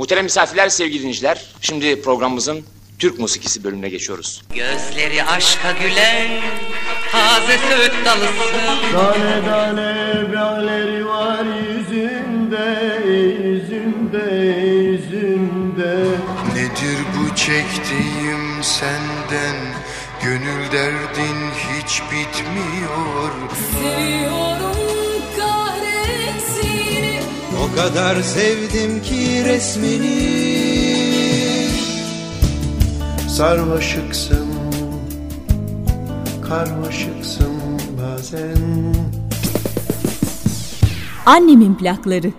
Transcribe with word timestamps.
Muhterem 0.00 0.24
misafirler, 0.24 0.68
sevgili 0.68 0.98
dinleyiciler. 0.98 1.44
Şimdi 1.60 2.02
programımızın 2.02 2.64
Türk 2.98 3.18
musikisi 3.18 3.64
bölümüne 3.64 3.88
geçiyoruz. 3.88 4.42
Gözleri 4.54 5.24
aşka 5.24 5.72
gülen 5.72 6.40
taze 7.12 7.58
söğüt 7.58 7.92
dalısın 8.04 8.92
Tane 8.92 9.44
tane 9.44 9.94
böğleri 10.32 11.06
var 11.06 11.44
yüzünde, 11.44 12.98
yüzünde, 13.08 14.44
yüzünde. 14.70 15.96
Nedir 16.54 16.98
bu 17.16 17.36
çektiğim 17.36 18.62
senden 18.62 19.56
Gönül 20.22 20.72
derdin 20.72 21.50
hiç 21.50 22.02
bitmiyor 22.02 23.30
Seviyorum 23.72 24.59
O 27.72 27.76
kadar 27.76 28.22
sevdim 28.22 29.02
ki 29.02 29.44
resmini 29.44 30.40
Sarmaşıksın, 33.28 34.48
karmaşıksın 36.48 37.52
bazen. 38.02 38.94
Annemin 41.26 41.74
plakları. 41.74 42.32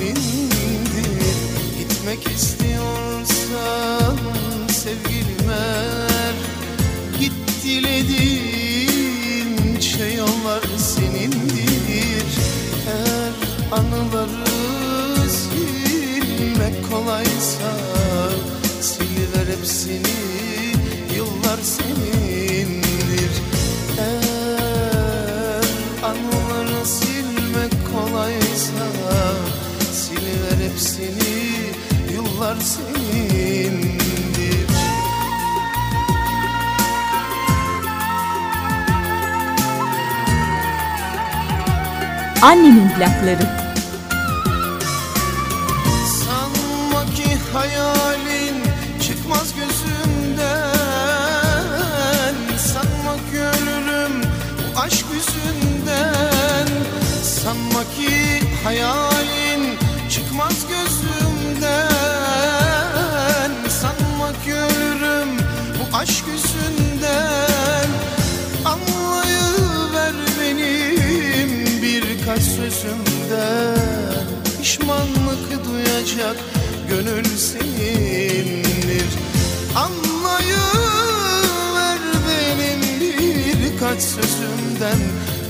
Senindir 0.00 1.36
Gitmek 1.78 2.26
istiyorsan 2.26 4.16
sevgilime 4.68 5.68
Git 7.20 7.32
dilediğince 7.64 8.44
yollar 10.04 10.62
senindir. 10.78 12.26
Eğer 12.86 13.32
anıları 13.72 15.30
silmek 15.30 16.90
kolaysa 16.90 17.70
Siliver 18.80 19.46
hepsini 19.56 20.18
yıllar 21.16 21.58
senindir 21.62 22.29
yıllar 32.40 32.56
senindir 32.60 34.00
Annemin 42.42 42.88
plakları. 42.88 43.60
Sanma 46.24 47.04
ki 47.14 47.38
hayalin 47.52 48.62
çıkmaz 49.02 49.54
gözümden. 49.54 50.74
Sanma 52.58 53.16
ki 53.16 53.38
ölürüm 53.38 54.22
bu 54.22 54.80
aşk 54.80 55.06
yüzünden. 55.14 56.68
Sanma 57.22 57.82
ki 57.96 58.12
hayalin 58.64 59.78
çıkmaz 60.10 60.69
duyacak 76.20 76.36
gönül 76.88 77.24
senindir. 77.24 79.04
Anlayıver 79.76 80.40
benim 82.28 82.80
birkaç 83.00 84.02
sözümden. 84.02 84.98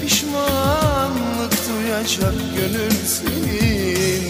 Pişmanlık 0.03 1.53
duyacak 1.69 2.35
gönül 2.57 2.91
senindir 3.07 4.30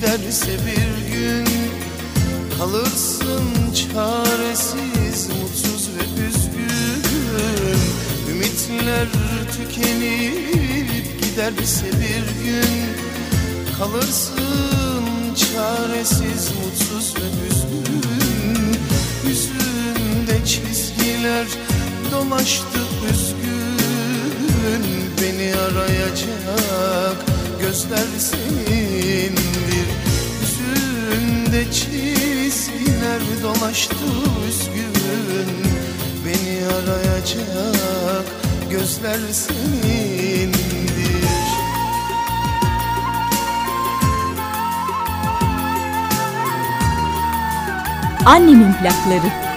giderse 0.00 0.50
bir 0.66 1.12
gün 1.12 1.46
Kalırsın 2.58 3.72
çaresiz, 3.74 5.28
mutsuz 5.28 5.88
ve 5.88 6.26
üzgün. 6.28 7.02
Ümitler 8.30 9.08
tükenip 9.52 11.22
giderse 11.22 11.86
bir 11.86 12.44
gün 12.44 12.86
Kalırsın 13.78 15.04
çaresiz, 15.36 16.50
mutsuz 16.64 17.14
ve 17.16 17.28
üzgün. 17.48 18.78
Yüzünde 19.28 20.46
çizgiler 20.46 21.46
dolaştı 22.12 22.80
üzgün. 23.12 23.48
Beni 25.22 25.54
arayacak 25.54 27.16
gözler 27.60 28.06
Yüzünde 28.18 29.37
çizgiler 31.72 33.20
dolaştı 33.42 33.96
üzgün 34.48 35.48
Beni 36.24 36.66
arayacak 36.66 38.26
gözler 38.70 39.18
senindir 39.32 40.58
Annemin 48.26 48.72
plakları. 48.72 49.47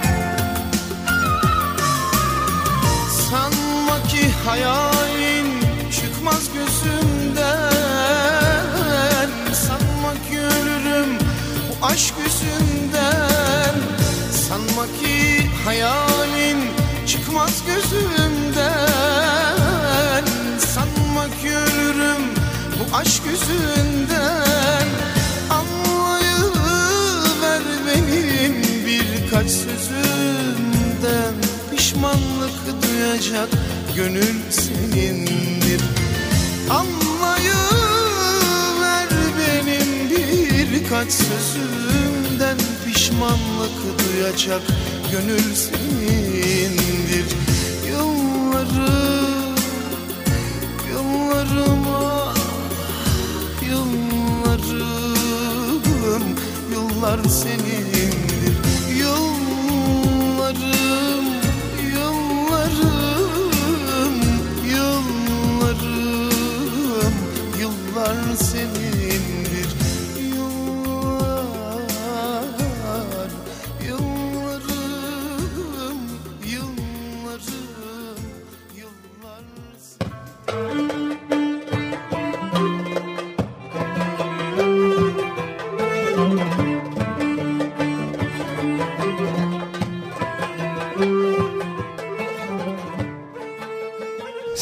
Hayalin 15.72 16.58
çıkmaz 17.06 17.62
gözümden 17.66 18.84
Sanma 20.58 21.24
ki 21.24 21.50
ölürüm 21.56 22.22
bu 22.78 22.96
aşk 22.96 23.22
yüzünden. 23.30 24.86
Anlayıver 25.50 26.82
benim 27.86 28.54
birkaç 28.86 29.50
sözümden. 29.50 31.34
Pişmanlık 31.76 32.56
duyacak 32.82 33.48
gönül 33.96 34.36
senindir. 34.50 35.82
Anlayıver 36.70 37.58
benim 39.38 40.10
birkaç 40.72 41.12
sözümden. 41.12 42.58
Pişmanlık 42.86 43.78
duyacak 43.98 44.62
gönül 45.12 45.54
senindir. 45.54 47.26
Yıllarım, 47.88 49.56
yıllarım 50.90 51.86
ah 51.88 52.36
Yıllarım, 53.68 55.12
yıllar 56.72 57.24
senindir 57.24 57.81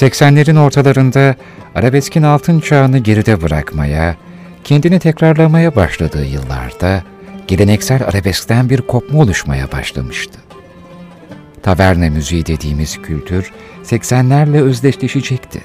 ...80'lerin 0.01 0.59
ortalarında 0.59 1.35
arabeskin 1.75 2.23
altın 2.23 2.61
çağını 2.61 2.99
geride 2.99 3.43
bırakmaya, 3.43 4.17
kendini 4.65 4.99
tekrarlamaya 4.99 5.77
başladığı 5.77 6.25
yıllarda 6.25 7.03
geleneksel 7.49 8.03
arabeskten 8.03 8.71
bir 8.71 8.81
kopma 8.83 9.21
oluşmaya 9.21 9.73
başlamıştı. 9.73 10.41
Taverne 11.63 12.11
müziği 12.11 12.47
dediğimiz 12.47 13.03
kültür 13.03 13.53
80'lerle 13.85 14.61
özdeşleşecekti. 14.61 15.61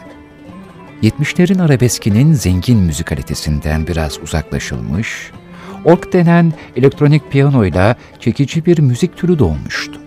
70'lerin 1.04 1.62
arabeskinin 1.62 2.34
zengin 2.34 2.80
müzikalitesinden 2.80 3.88
biraz 3.88 4.20
uzaklaşılmış, 4.20 5.32
ork 5.86 6.14
denen 6.14 6.54
elektronik 6.76 7.32
piyanoyla 7.32 7.96
çekici 8.20 8.66
bir 8.66 8.80
müzik 8.80 9.18
türü 9.18 9.40
doğmuştu. 9.40 10.02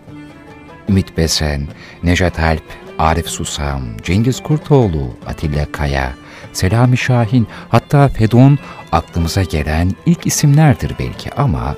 Ümit 0.89 1.17
Besen, 1.17 1.69
Nejat 2.03 2.39
Alp, 2.39 2.88
Arif 2.99 3.29
Susam, 3.29 3.83
Cengiz 4.03 4.43
Kurtoğlu, 4.43 5.11
Atilla 5.27 5.73
Kaya, 5.73 6.13
Selami 6.53 6.99
Şahin 6.99 7.47
hatta 7.69 8.09
Fedon 8.09 8.59
aklımıza 8.93 9.43
gelen 9.43 9.93
ilk 10.07 10.27
isimlerdir 10.27 10.93
belki 10.99 11.35
ama 11.35 11.77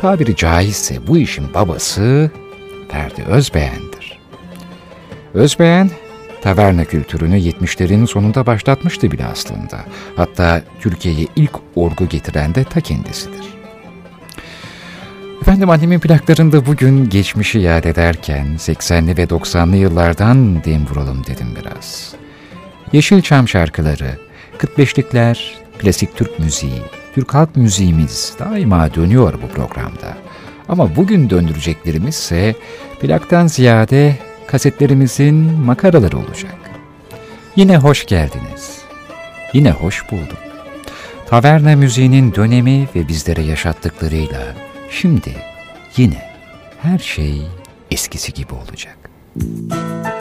tabiri 0.00 0.36
caizse 0.36 1.06
bu 1.06 1.18
işin 1.18 1.54
babası 1.54 2.30
Ferdi 2.90 3.22
Özbeğen'dir. 3.22 4.18
Özbeğen, 5.34 5.90
taverna 6.42 6.84
kültürünü 6.84 7.36
70'lerin 7.36 8.06
sonunda 8.06 8.46
başlatmıştı 8.46 9.10
bile 9.10 9.26
aslında. 9.26 9.78
Hatta 10.16 10.62
Türkiye'ye 10.80 11.26
ilk 11.36 11.52
orgu 11.74 12.08
getiren 12.08 12.54
de 12.54 12.64
ta 12.64 12.80
kendisidir. 12.80 13.55
Efendim 15.46 15.70
annemin 15.70 16.00
plaklarında 16.00 16.66
bugün 16.66 17.08
geçmişi 17.08 17.58
yad 17.58 17.84
ederken 17.84 18.46
80'li 18.58 19.16
ve 19.16 19.24
90'lı 19.24 19.76
yıllardan 19.76 20.64
dem 20.64 20.86
vuralım 20.86 21.26
dedim 21.26 21.46
biraz. 21.60 22.14
Yeşilçam 22.92 23.48
şarkıları, 23.48 24.18
45'likler, 24.58 25.38
klasik 25.78 26.16
Türk 26.16 26.38
müziği, 26.38 26.82
Türk 27.14 27.34
halk 27.34 27.56
müziğimiz 27.56 28.34
daima 28.38 28.94
dönüyor 28.94 29.34
bu 29.42 29.48
programda. 29.48 30.16
Ama 30.68 30.96
bugün 30.96 31.30
döndüreceklerimiz 31.30 32.14
ise 32.14 32.54
plaktan 33.00 33.46
ziyade 33.46 34.16
kasetlerimizin 34.46 35.34
makaraları 35.52 36.18
olacak. 36.18 36.56
Yine 37.56 37.76
hoş 37.76 38.06
geldiniz. 38.06 38.78
Yine 39.52 39.70
hoş 39.70 40.10
bulduk. 40.10 40.38
Taverna 41.26 41.76
müziğinin 41.76 42.34
dönemi 42.34 42.88
ve 42.94 43.08
bizlere 43.08 43.42
yaşattıklarıyla 43.42 44.65
şimdi 44.90 45.36
yine 45.96 46.30
her 46.82 46.98
şey 46.98 47.42
eskisi 47.90 48.32
gibi 48.32 48.54
olacak. 48.54 49.10
Annemin 49.70 50.15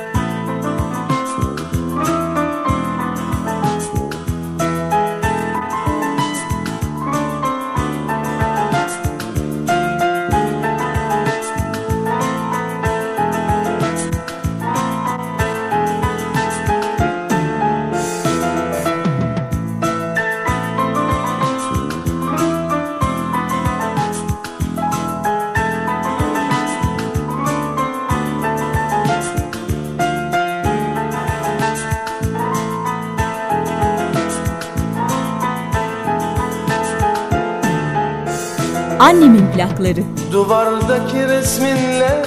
plakları. 39.55 40.03
Duvardaki 40.31 41.27
resminle 41.27 42.23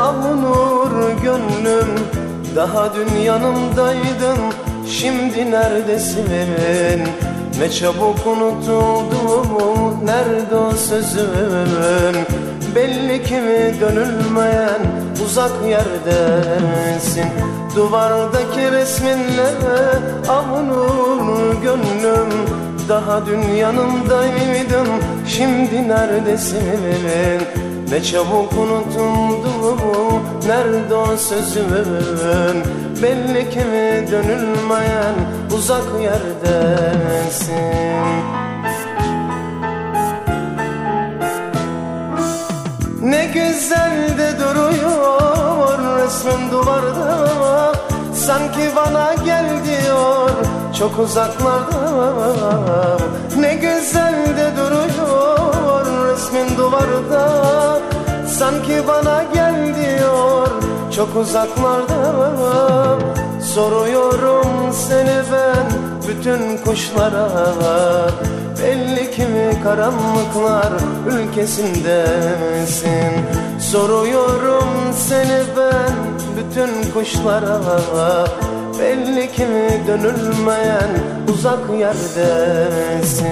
avunur 0.00 0.90
gönlüm. 1.22 1.88
Daha 2.56 2.94
dün 2.94 3.20
yanımdaydın 3.20 4.38
şimdi 4.88 5.50
neredesin? 5.50 6.28
Ne 7.58 7.70
çabuk 7.70 8.26
unutuldu 8.26 9.44
nerede 10.04 10.56
o 10.56 10.72
sözüm? 10.72 12.14
Belli 12.74 13.22
ki 13.22 13.40
dönülmeyen 13.80 14.80
uzak 15.24 15.52
yerdesin. 15.68 17.24
Duvardaki 17.76 18.72
resminle 18.72 19.50
avunur 20.28 21.62
gönlüm. 21.62 22.28
Daha 22.88 23.26
dün 23.26 23.40
yanımdaydın 23.40 24.88
Şimdi 25.26 25.88
neredesin 25.88 26.62
Ne 27.90 28.02
çabuk 28.02 28.52
unutuldu 28.52 29.48
bu 29.62 30.20
Nerede 30.48 30.94
o 30.94 31.16
sözümün? 31.16 32.64
Belli 33.02 33.50
ki 33.50 33.60
dönülmeyen 34.10 35.14
Uzak 35.56 35.84
yerdesin 36.02 37.54
Ne 43.02 43.26
güzel 43.26 44.18
de 44.18 44.38
duruyor 44.38 45.34
resmin 46.04 46.50
duvarda. 46.50 47.72
Sanki 48.14 48.76
bana 48.76 49.14
gel 49.24 49.50
diyor 49.64 50.30
çok 50.78 50.98
uzaklarda. 50.98 52.98
Ne 53.40 53.54
güzel 53.54 54.14
de 54.36 54.56
duruyor 54.56 55.03
resmin 56.14 56.56
duvarda. 56.58 57.28
Sanki 58.28 58.82
bana 58.88 59.24
gel 59.34 59.74
diyor 59.74 60.48
çok 60.96 61.16
uzaklarda. 61.16 62.98
Soruyorum 63.54 64.72
seni 64.72 65.16
ben 65.32 65.66
bütün 66.08 66.56
kuşlara. 66.56 67.28
Belli 68.62 69.10
ki 69.10 69.26
karanlıklar 69.64 70.72
ülkesindesin. 71.08 73.12
Soruyorum 73.60 74.68
seni 74.96 75.40
ben 75.56 75.94
bütün 76.36 76.92
kuşlara. 76.92 77.60
Belli 78.80 79.32
ki 79.32 79.46
dönülmeyen 79.86 80.90
uzak 81.28 81.70
yerdesin 81.78 83.24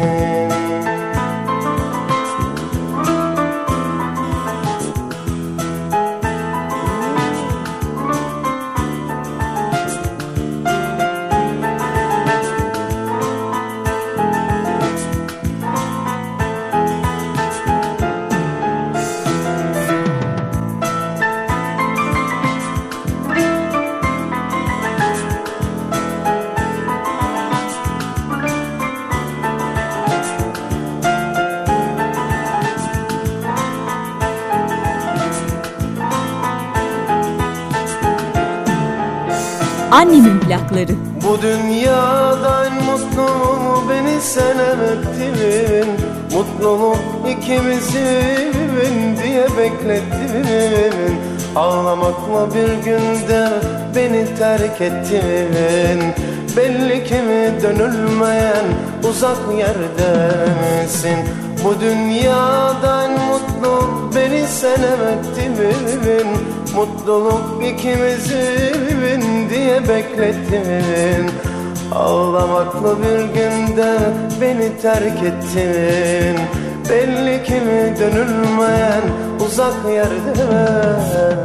Annemin 40.52 40.68
plakları. 40.68 40.96
Bu 41.24 41.42
dünyada 41.42 42.66
en 42.66 42.74
mutlu 42.84 43.88
beni 43.90 44.20
sen 44.20 44.58
ettin 44.58 45.88
Mutluluk 46.32 46.98
ikimizin 47.28 49.16
diye 49.22 49.46
beklettin. 49.58 51.18
Ağlamakla 51.56 52.54
bir 52.54 52.84
günde 52.84 53.48
beni 53.94 54.26
terk 54.38 54.80
ettin. 54.80 56.02
Belli 56.56 57.04
ki 57.04 57.14
dönülmeyen 57.62 58.64
uzak 59.10 59.38
yerdesin 59.58 61.18
Bu 61.64 61.80
dünyada 61.80 63.04
en 63.04 63.12
mutlu 63.12 63.88
beni 64.14 64.46
sen 64.46 64.82
ettin 64.82 65.56
Mutluluk 66.74 67.64
ikimizin 67.64 69.50
diye 69.50 69.88
beklettin. 69.88 71.30
Ağlamakla 71.94 72.96
bir 73.02 73.20
günde 73.34 73.98
beni 74.40 74.80
terk 74.82 75.22
ettin. 75.22 76.40
Belli 76.90 77.44
ki 77.44 77.60
dönülmeyen 78.00 79.02
uzak 79.46 79.74
yerdesin. 79.94 81.38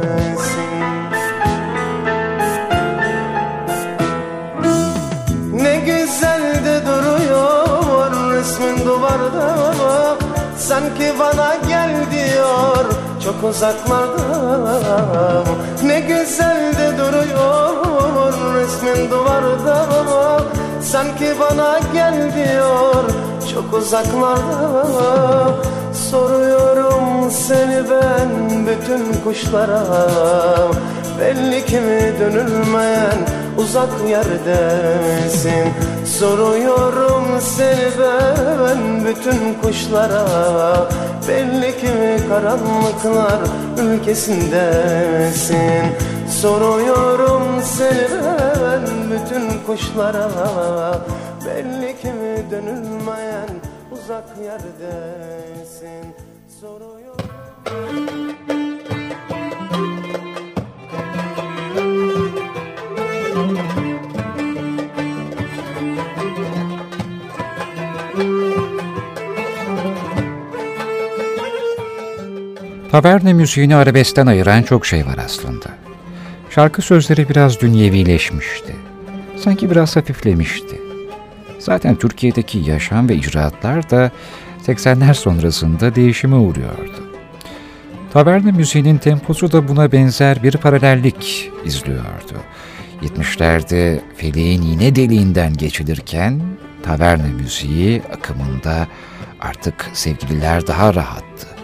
Ne 5.52 5.76
güzel 5.76 6.64
de 6.64 6.86
duruyor 6.86 8.32
resmin 8.32 8.86
duvarda. 8.86 10.16
Sanki 10.58 11.12
bana 11.18 11.56
gel 11.68 11.90
diyor 12.10 12.97
çok 13.28 13.50
uzaklarda 13.50 14.24
Ne 15.84 16.00
güzel 16.00 16.72
de 16.78 16.98
duruyor 16.98 18.32
resmin 18.54 19.10
duvarda. 19.10 19.86
Sanki 20.82 21.26
bana 21.40 21.80
gel 21.92 22.34
diyor 22.34 23.04
çok 23.52 23.74
uzaklarda. 23.74 25.50
Soruyorum 26.10 27.30
seni 27.30 27.82
ben 27.90 28.30
bütün 28.66 29.22
kuşlara. 29.24 29.84
Belli 31.20 31.64
ki 31.66 31.80
dönülmeyen 32.20 33.18
uzak 33.58 33.90
yerdesin? 34.08 35.72
Soruyorum 36.18 37.24
seni 37.40 37.90
ben 38.00 39.04
bütün 39.06 39.54
kuşlara 39.62 40.24
Belli 41.28 41.78
ki 41.78 42.28
karanlıklar 42.28 43.40
ülkesindesin. 43.78 45.84
Soruyorum 46.40 47.62
seni 47.62 48.08
ben 48.62 48.82
bütün 49.10 49.64
kuşlara. 49.66 50.30
Belli 51.46 51.96
ki 52.00 52.12
dönülmeyen 52.50 53.48
uzak 53.92 54.28
yerdesin. 54.44 56.14
Soruyorum 56.60 57.28
Taverne 72.90 73.32
müziğini 73.32 73.76
arabeskten 73.76 74.26
ayıran 74.26 74.62
çok 74.62 74.86
şey 74.86 75.06
var 75.06 75.18
aslında. 75.24 75.66
Şarkı 76.50 76.82
sözleri 76.82 77.28
biraz 77.28 77.60
dünyevileşmişti. 77.60 78.76
Sanki 79.36 79.70
biraz 79.70 79.96
hafiflemişti. 79.96 80.80
Zaten 81.58 81.96
Türkiye'deki 81.96 82.58
yaşam 82.58 83.08
ve 83.08 83.14
icraatlar 83.16 83.90
da 83.90 84.10
80'ler 84.66 85.14
sonrasında 85.14 85.94
değişime 85.94 86.36
uğruyordu. 86.36 87.12
Taverne 88.12 88.52
müziğinin 88.52 88.98
temposu 88.98 89.52
da 89.52 89.68
buna 89.68 89.92
benzer 89.92 90.42
bir 90.42 90.52
paralellik 90.52 91.50
izliyordu. 91.64 92.34
70'lerde 93.02 94.00
feleğin 94.16 94.62
iğne 94.62 94.96
deliğinden 94.96 95.54
geçilirken 95.54 96.40
taverne 96.82 97.28
müziği 97.28 98.02
akımında 98.12 98.86
artık 99.40 99.90
sevgililer 99.92 100.66
daha 100.66 100.94
rahattı. 100.94 101.57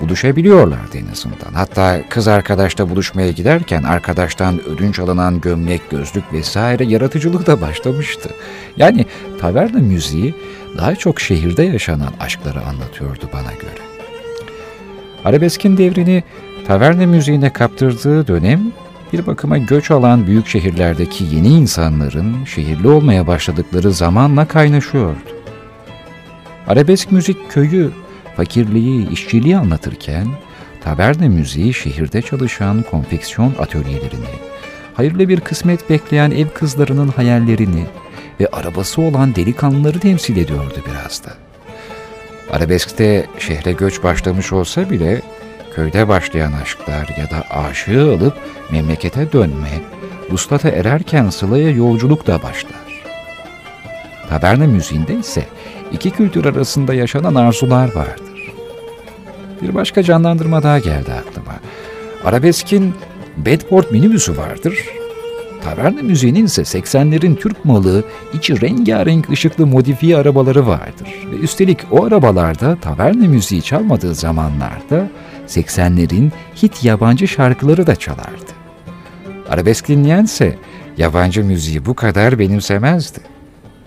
Buluşabiliyorlardı 0.00 0.98
en 0.98 1.12
azından. 1.12 1.54
Hatta 1.54 2.00
kız 2.08 2.28
arkadaşla 2.28 2.90
buluşmaya 2.90 3.30
giderken 3.30 3.82
arkadaştan 3.82 4.64
ödünç 4.64 4.98
alınan 4.98 5.40
gömlek, 5.40 5.90
gözlük 5.90 6.32
vesaire 6.32 6.84
yaratıcılık 6.84 7.46
da 7.46 7.60
başlamıştı. 7.60 8.30
Yani 8.76 9.06
taverna 9.40 9.78
müziği 9.78 10.34
daha 10.78 10.94
çok 10.94 11.20
şehirde 11.20 11.62
yaşanan 11.62 12.12
aşkları 12.20 12.60
anlatıyordu 12.60 13.28
bana 13.32 13.52
göre. 13.52 13.84
Arabeskin 15.24 15.76
devrini 15.76 16.24
taverna 16.66 17.06
müziğine 17.06 17.52
kaptırdığı 17.52 18.26
dönem 18.26 18.60
bir 19.12 19.26
bakıma 19.26 19.58
göç 19.58 19.90
alan 19.90 20.26
büyük 20.26 20.46
şehirlerdeki 20.46 21.24
yeni 21.24 21.48
insanların 21.48 22.44
şehirli 22.44 22.88
olmaya 22.88 23.26
başladıkları 23.26 23.92
zamanla 23.92 24.48
kaynaşıyordu. 24.48 25.18
Arabesk 26.66 27.12
müzik 27.12 27.50
köyü, 27.50 27.90
fakirliği, 28.36 29.10
işçiliği 29.10 29.56
anlatırken 29.56 30.28
taberne 30.84 31.28
müziği 31.28 31.74
şehirde 31.74 32.22
çalışan 32.22 32.82
konfeksiyon 32.90 33.54
atölyelerini, 33.58 34.34
hayırlı 34.94 35.28
bir 35.28 35.40
kısmet 35.40 35.90
bekleyen 35.90 36.30
ev 36.30 36.48
kızlarının 36.48 37.08
hayallerini 37.08 37.84
ve 38.40 38.46
arabası 38.46 39.02
olan 39.02 39.34
delikanlıları 39.34 39.98
temsil 39.98 40.36
ediyordu 40.36 40.78
biraz 40.90 41.24
da. 41.24 41.30
Arabeskte 42.50 43.26
şehre 43.38 43.72
göç 43.72 44.02
başlamış 44.02 44.52
olsa 44.52 44.90
bile 44.90 45.22
köyde 45.74 46.08
başlayan 46.08 46.52
aşklar 46.52 47.08
ya 47.18 47.30
da 47.30 47.50
aşığı 47.50 48.12
alıp 48.12 48.38
memlekete 48.70 49.32
dönme, 49.32 49.80
vuslata 50.30 50.68
ererken 50.68 51.30
sılaya 51.30 51.70
yolculuk 51.70 52.26
da 52.26 52.42
başlar. 52.42 52.83
Taberna 54.28 54.66
müziğinde 54.66 55.14
ise 55.14 55.46
iki 55.92 56.10
kültür 56.10 56.44
arasında 56.44 56.94
yaşanan 56.94 57.34
arzular 57.34 57.94
vardır. 57.94 58.52
Bir 59.62 59.74
başka 59.74 60.02
canlandırma 60.02 60.62
daha 60.62 60.78
geldi 60.78 61.12
aklıma. 61.12 61.54
Arabeskin 62.24 62.94
Bedford 63.36 63.84
minibüsü 63.90 64.36
vardır. 64.36 64.78
Taverna 65.64 66.02
müziğinin 66.02 66.44
ise 66.44 66.62
80'lerin 66.62 67.36
Türk 67.36 67.64
malı, 67.64 68.04
içi 68.34 68.60
rengarenk 68.60 69.30
ışıklı 69.30 69.66
modifiye 69.66 70.16
arabaları 70.16 70.66
vardır. 70.66 71.08
Ve 71.30 71.36
üstelik 71.36 71.78
o 71.90 72.04
arabalarda 72.04 72.76
taverna 72.76 73.28
müziği 73.28 73.62
çalmadığı 73.62 74.14
zamanlarda 74.14 75.08
80'lerin 75.48 76.30
hit 76.62 76.84
yabancı 76.84 77.28
şarkıları 77.28 77.86
da 77.86 77.96
çalardı. 77.96 78.52
Arabesk 79.48 79.88
dinleyense 79.88 80.58
yabancı 80.98 81.44
müziği 81.44 81.86
bu 81.86 81.94
kadar 81.94 82.38
benimsemezdi. 82.38 83.33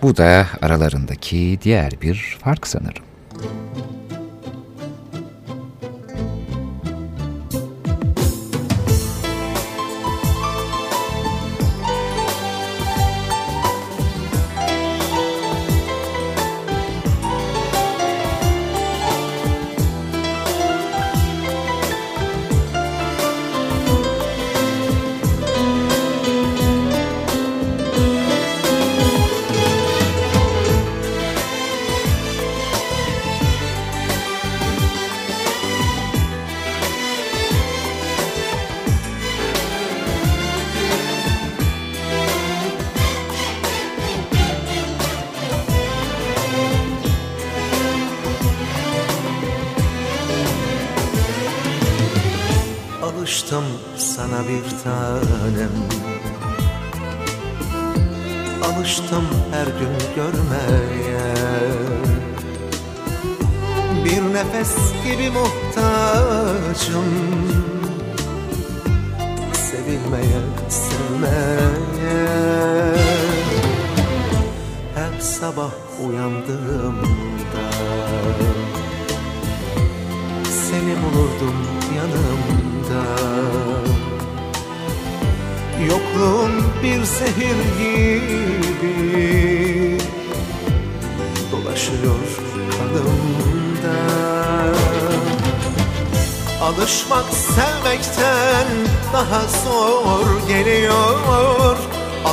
Bu 0.02 0.16
da 0.16 0.46
aralarındaki 0.62 1.58
diğer 1.62 1.92
bir 2.02 2.38
fark 2.40 2.66
sanırım. 2.66 3.04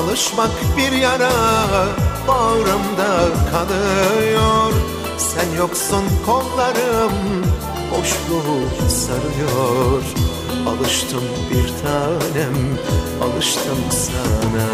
Alışmak 0.05 0.51
bir 0.77 0.91
yara 0.91 1.31
bağrımda 2.27 3.17
kanıyor 3.51 4.73
Sen 5.17 5.57
yoksun 5.57 6.03
kollarım 6.25 7.13
boşluğu 7.91 8.89
sarıyor. 8.89 10.03
Alıştım 10.67 11.23
bir 11.51 11.67
tanem 11.67 12.77
alıştım 13.23 13.77
sana. 13.91 14.67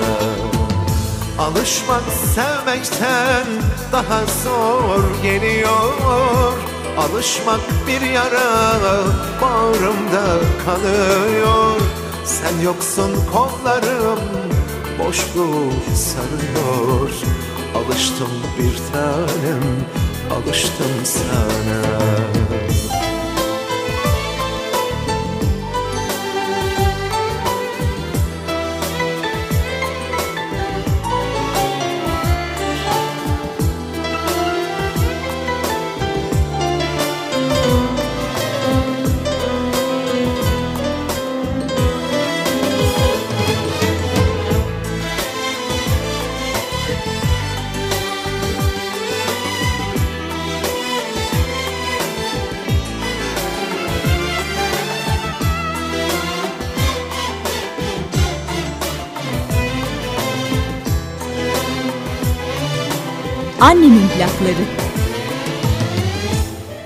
Alışmak 1.47 2.03
sevmekten 2.35 3.47
daha 3.91 4.19
zor 4.43 5.21
geliyor. 5.23 6.53
Alışmak 6.97 7.61
bir 7.87 8.01
yara 8.01 9.03
bağrımda 9.41 10.25
kanıyor 10.65 11.81
Sen 12.25 12.61
yoksun 12.63 13.11
kollarım 13.33 14.40
boşluğu 15.07 15.71
sarıyor. 15.95 17.11
Alıştım 17.75 18.31
bir 18.59 18.93
tanem 18.93 19.63
alıştım 20.31 21.05
sana 21.05 22.30
Annemin 63.71 64.07
plakları. 64.07 64.65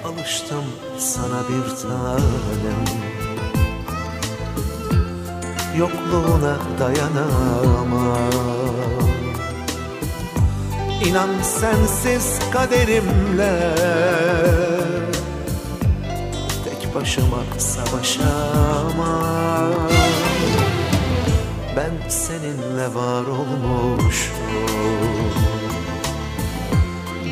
Alıştım 0.05 0.65
sana 0.97 1.41
bir 1.49 1.75
tanem. 1.81 2.85
Yokluğuna 5.77 6.57
dayanamam. 6.79 8.29
İnan 11.05 11.29
sensiz 11.43 12.39
kaderimle. 12.51 13.75
Tek 16.63 16.95
başıma 16.95 17.43
savaşamam. 17.57 19.05
Ben 21.75 22.09
seninle 22.09 22.95
var 22.95 23.25
olmuşum 23.25 25.14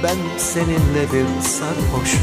ben 0.03 0.17
seninle 0.37 1.13
bir 1.13 1.41
sarhoşum. 1.41 2.19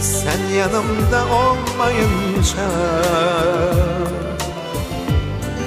Sen 0.00 0.54
yanımda 0.54 1.24
olmayınca 1.24 2.70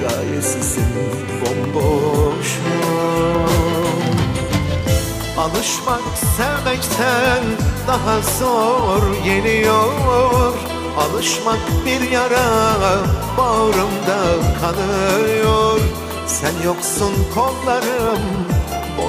Gayesizim 0.01 0.93
bomboşum. 1.41 2.63
Alışmak 5.37 6.01
sevmekten 6.37 7.43
daha 7.87 8.21
zor 8.21 9.23
geliyor. 9.23 10.53
Alışmak 10.97 11.59
bir 11.85 12.11
yara 12.11 12.75
bağrımda 13.37 14.21
kanıyor. 14.61 15.79
Sen 16.27 16.53
yoksun 16.65 17.13
kollarım 17.35 18.42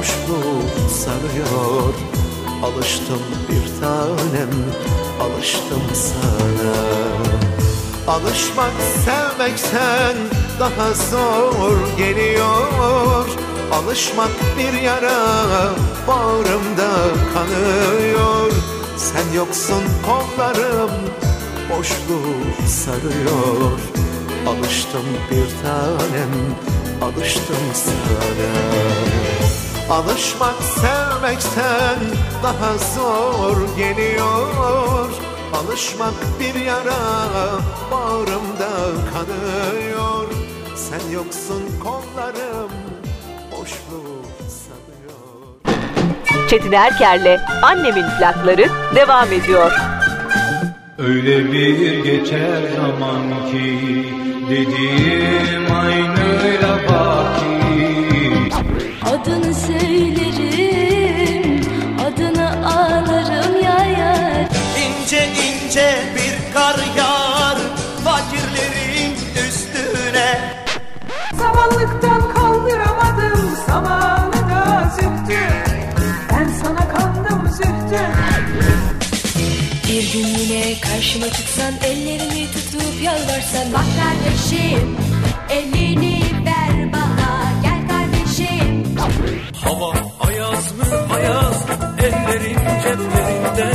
boşluğu 0.05 0.89
sarıyor. 0.89 1.95
Alıştım 2.63 3.23
bir 3.49 3.81
tanem 3.81 4.51
alıştım 5.21 5.83
sana. 5.95 6.75
Alışmak 8.15 8.73
sevmekten 9.05 10.17
daha 10.61 10.93
zor 10.93 11.97
geliyor. 11.99 13.29
Alışmak 13.73 14.31
bir 14.59 14.81
yara 14.83 15.71
bağrımda 16.09 16.93
kanıyor. 17.35 18.53
Sen 18.97 19.37
yoksun 19.37 19.83
kollarım 20.07 20.91
boşluğu 21.71 22.67
sarıyor. 22.67 23.79
Alıştım 24.49 25.07
bir 25.31 25.63
tanem 25.63 26.55
alıştım 27.03 27.57
sana 27.75 29.24
Alışmak 29.91 30.55
sevmekten 30.63 31.99
daha 32.43 32.79
zor 32.79 33.77
geliyor 33.77 35.11
Alışmak 35.55 36.15
bir 36.41 36.61
yara 36.61 37.03
bağrımda 37.93 38.73
kanıyor 39.13 40.29
Sen 40.77 41.11
yoksun 41.13 41.63
kollarım 41.83 42.71
boşluğu 43.53 44.23
sanıyor 44.49 45.85
Çetin 46.51 46.73
Erker'le 46.73 47.41
Annemin 47.63 48.05
plakları 48.19 48.69
devam 48.95 49.33
ediyor. 49.33 49.73
Öyle 50.99 51.53
bir 51.53 52.05
geçer 52.05 52.63
zaman 52.77 53.51
ki 53.51 53.79
dediğim 54.51 55.73
aynı 55.73 56.25
baki. 56.89 57.54
Adını 59.25 59.55
söylerim, 59.55 60.87
adını 62.07 62.67
ağlarım 62.67 63.63
ya 63.63 63.85
yar. 63.85 64.49
İnce 64.85 65.29
ince 65.29 65.95
bir 66.15 66.55
kar 66.55 66.77
yağar 66.97 67.59
fakirlerin 68.05 69.13
üstüne. 69.49 70.41
Samanlıktan 71.39 72.35
kaldıramadım 72.35 73.57
samanı 73.67 74.33
da 74.51 74.93
zühtü. 74.97 75.41
Ben 76.33 76.49
sana 76.63 76.89
kandım 76.89 77.49
zühtü. 77.51 78.03
Bir 79.89 80.13
gün 80.13 80.27
yine 80.27 80.81
karşıma 80.81 81.27
çıksan 81.31 81.75
ellerimi 81.85 82.47
tutup 82.53 83.03
yalvarsan 83.03 83.73
Bak 83.73 83.87
kardeşim, 84.01 84.97
elini 85.51 86.34
Hava 89.65 89.93
ayaz 90.21 90.73
mı 90.73 91.15
ayaz 91.15 91.65
ellerin 91.99 92.59
ceplerinde. 92.83 93.73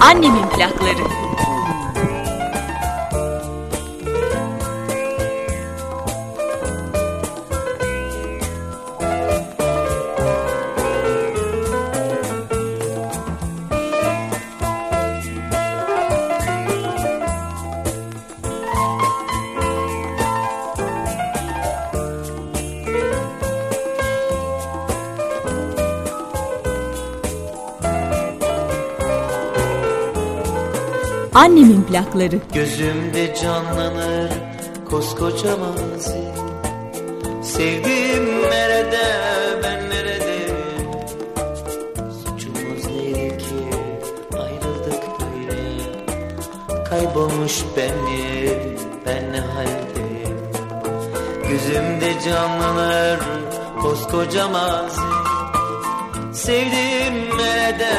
Annemin 0.00 0.48
plakları. 0.48 1.25
Annemin 31.36 31.82
plakları. 31.82 32.38
Gözümde 32.54 33.34
canlanır 33.42 34.30
koskoca 34.90 35.56
mazi. 35.56 36.24
Sevdiğim 37.42 38.42
nerede 38.42 39.04
ben 39.62 39.90
neredeyim 39.90 40.56
Suçumuz 42.24 42.86
neydi 42.86 43.38
ki? 43.38 43.70
Ayrıldık 44.38 45.02
böyle. 45.20 46.84
Kaybolmuş 46.84 47.64
benim 47.76 48.78
ben 49.06 49.32
ne 49.32 49.40
haldeyim 49.40 50.38
Gözümde 51.48 52.20
canlanır 52.24 53.20
koskoca 53.82 54.48
mazi. 54.48 55.00
Sevdiğim 56.32 57.38
nerede 57.38 57.90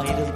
ayrıldık 0.00 0.29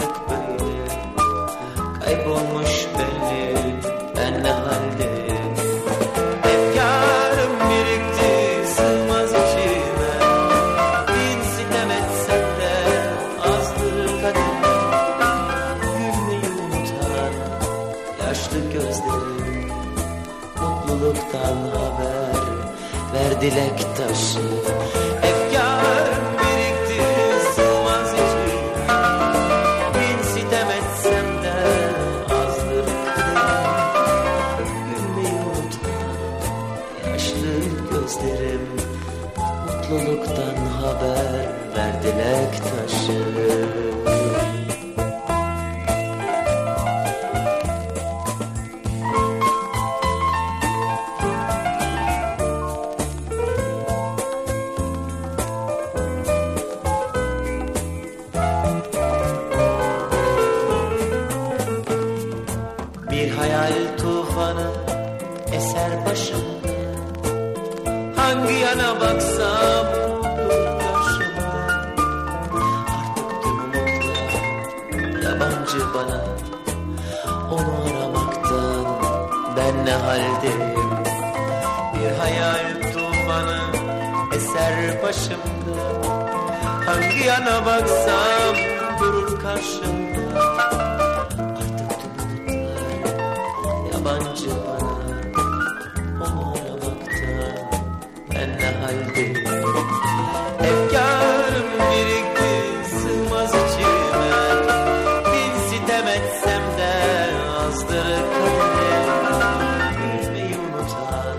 hayal 63.38 63.96
tufanı 63.98 64.70
eser 65.52 66.06
başımda 66.06 66.74
Hangi 68.16 68.54
yana 68.54 69.00
baksam 69.00 69.86
dur 70.36 70.64
karşımda 70.80 71.50
Artık 72.98 73.42
tüm 73.42 73.58
umutlar 73.58 74.32
yabancı 75.22 75.80
bana. 75.94 76.20
Onu 77.52 77.74
aramaktan 77.90 78.86
ben 79.56 79.86
ne 79.86 79.92
haldeyim? 79.92 80.74
Bir 81.94 82.18
hayal 82.18 82.92
tufanı 82.92 83.60
eser 84.36 85.02
başımda 85.02 85.76
Hangi 86.86 87.26
yana 87.26 87.66
baksam 87.66 88.54
durur 89.00 89.40
karşımda 89.42 90.83
yabancı 94.44 94.50
bana 94.66 94.94
Onu 96.24 96.52
aramakta 96.52 97.32
ben 98.34 98.48
ne 98.58 98.70
haldeyim 98.80 99.46
Efkarım 100.60 101.70
birikti 101.92 102.88
sığmaz 102.90 103.50
içime. 103.50 104.34
Bin 105.32 105.52
sitem 105.70 106.06
de 106.78 106.94
azdır 107.58 108.20
kaderim 108.34 109.12
Gülmeyi 109.98 110.56
unutan 110.58 111.36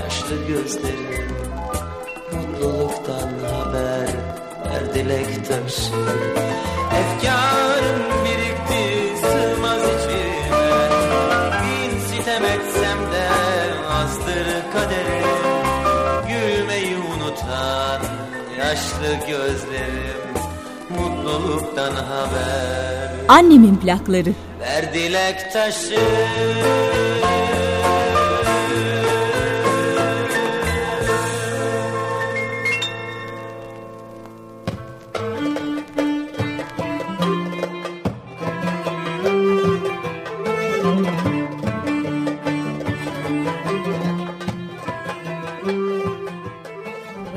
yaşlı 0.00 0.46
gözlerim 0.48 1.32
Mutluluktan 2.32 3.30
haber 3.54 4.08
ver 4.64 4.94
dilek 4.94 5.48
taşı. 5.48 5.92
Efkarım 6.92 8.01
yaşlı 18.72 19.26
gözlerim 19.28 20.32
Mutluluktan 20.90 21.94
haber 21.94 23.10
Annemin 23.28 23.76
plakları. 23.76 24.32
ver 24.60 24.94
dilek 24.94 25.52
taşı 25.52 26.00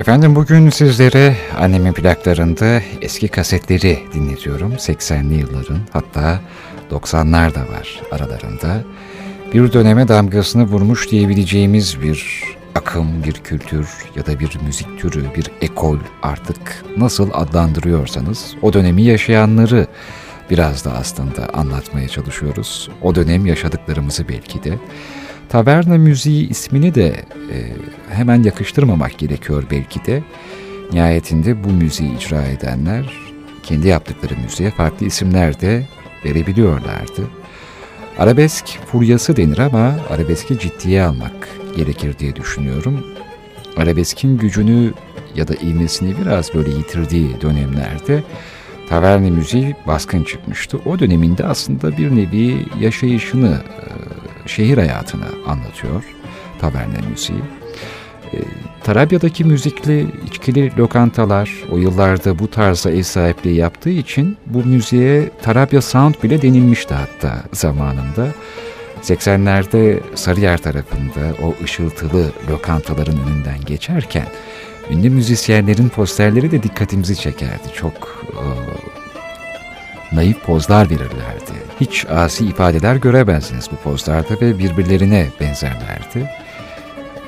Efendim 0.05 0.35
bugün 0.35 0.69
sizlere 0.69 1.37
annemin 1.59 1.93
plaklarında 1.93 2.81
eski 3.01 3.27
kasetleri 3.27 3.99
dinletiyorum. 4.13 4.73
80'li 4.73 5.33
yılların 5.33 5.79
hatta 5.93 6.39
90'lar 6.91 7.55
da 7.55 7.59
var 7.59 8.01
aralarında. 8.11 8.83
Bir 9.53 9.73
döneme 9.73 10.07
damgasını 10.07 10.63
vurmuş 10.63 11.11
diyebileceğimiz 11.11 12.01
bir 12.01 12.43
akım, 12.75 13.23
bir 13.23 13.33
kültür 13.33 13.89
ya 14.15 14.25
da 14.25 14.39
bir 14.39 14.59
müzik 14.65 14.99
türü, 14.99 15.25
bir 15.35 15.51
ekol 15.61 15.97
artık 16.23 16.83
nasıl 16.97 17.29
adlandırıyorsanız 17.33 18.55
o 18.61 18.73
dönemi 18.73 19.01
yaşayanları 19.01 19.87
biraz 20.49 20.85
da 20.85 20.93
aslında 20.93 21.49
anlatmaya 21.53 22.07
çalışıyoruz. 22.07 22.89
O 23.01 23.15
dönem 23.15 23.45
yaşadıklarımızı 23.45 24.27
belki 24.27 24.63
de. 24.63 24.79
Taverna 25.49 25.97
müziği 25.97 26.49
ismini 26.49 26.95
de 26.95 27.07
e, 27.07 27.57
hemen 28.09 28.43
yakıştırmamak 28.43 29.17
gerekiyor 29.17 29.63
belki 29.71 30.05
de. 30.05 30.23
Nihayetinde 30.91 31.63
bu 31.63 31.69
müziği 31.69 32.17
icra 32.17 32.43
edenler 32.43 33.05
kendi 33.63 33.87
yaptıkları 33.87 34.33
müziğe 34.43 34.71
farklı 34.71 35.05
isimler 35.05 35.61
de 35.61 35.87
verebiliyorlardı. 36.25 37.27
Arabesk 38.17 38.65
furyası 38.85 39.37
denir 39.37 39.57
ama 39.57 39.95
arabeski 40.09 40.59
ciddiye 40.59 41.03
almak 41.03 41.49
gerekir 41.75 42.19
diye 42.19 42.35
düşünüyorum. 42.35 43.05
Arabeskin 43.77 44.37
gücünü 44.37 44.93
ya 45.35 45.47
da 45.47 45.53
ilmesini 45.55 46.15
biraz 46.21 46.53
böyle 46.53 46.69
yitirdiği 46.69 47.41
dönemlerde 47.41 48.23
taverni 48.89 49.31
müziği 49.31 49.75
baskın 49.87 50.23
çıkmıştı. 50.23 50.79
O 50.85 50.99
döneminde 50.99 51.45
aslında 51.45 51.97
bir 51.97 52.15
nevi 52.15 52.65
yaşayışını, 52.79 53.61
şehir 54.45 54.77
hayatını 54.77 55.25
anlatıyor 55.47 56.03
taverne 56.61 56.97
müziği. 57.09 57.41
Tarabya'daki 58.83 59.43
müzikli 59.43 60.07
içkili 60.27 60.77
lokantalar 60.77 61.49
o 61.71 61.77
yıllarda 61.77 62.39
bu 62.39 62.51
tarzda 62.51 62.91
ev 62.91 63.03
sahipliği 63.03 63.55
yaptığı 63.55 63.89
için 63.89 64.37
bu 64.45 64.65
müziğe 64.65 65.29
Tarabya 65.41 65.81
Sound 65.81 66.15
bile 66.23 66.41
denilmişti 66.41 66.93
hatta 66.93 67.43
zamanında. 67.53 68.27
80'lerde 69.01 69.99
Sarıyer 70.15 70.57
tarafında 70.57 71.21
o 71.43 71.63
ışıltılı 71.63 72.31
lokantaların 72.49 73.17
önünden 73.17 73.61
geçerken 73.65 74.27
ünlü 74.91 75.09
müzisyenlerin 75.09 75.89
posterleri 75.89 76.51
de 76.51 76.63
dikkatimizi 76.63 77.15
çekerdi. 77.15 77.67
Çok 77.73 78.25
e, 78.33 78.45
naif 80.11 80.41
pozlar 80.45 80.89
verirlerdi. 80.89 81.55
Hiç 81.81 82.05
asi 82.05 82.45
ifadeler 82.45 82.95
göremezdiniz 82.95 83.69
bu 83.71 83.75
pozlarda 83.75 84.41
ve 84.41 84.59
birbirlerine 84.59 85.27
benzerlerdi. 85.39 86.29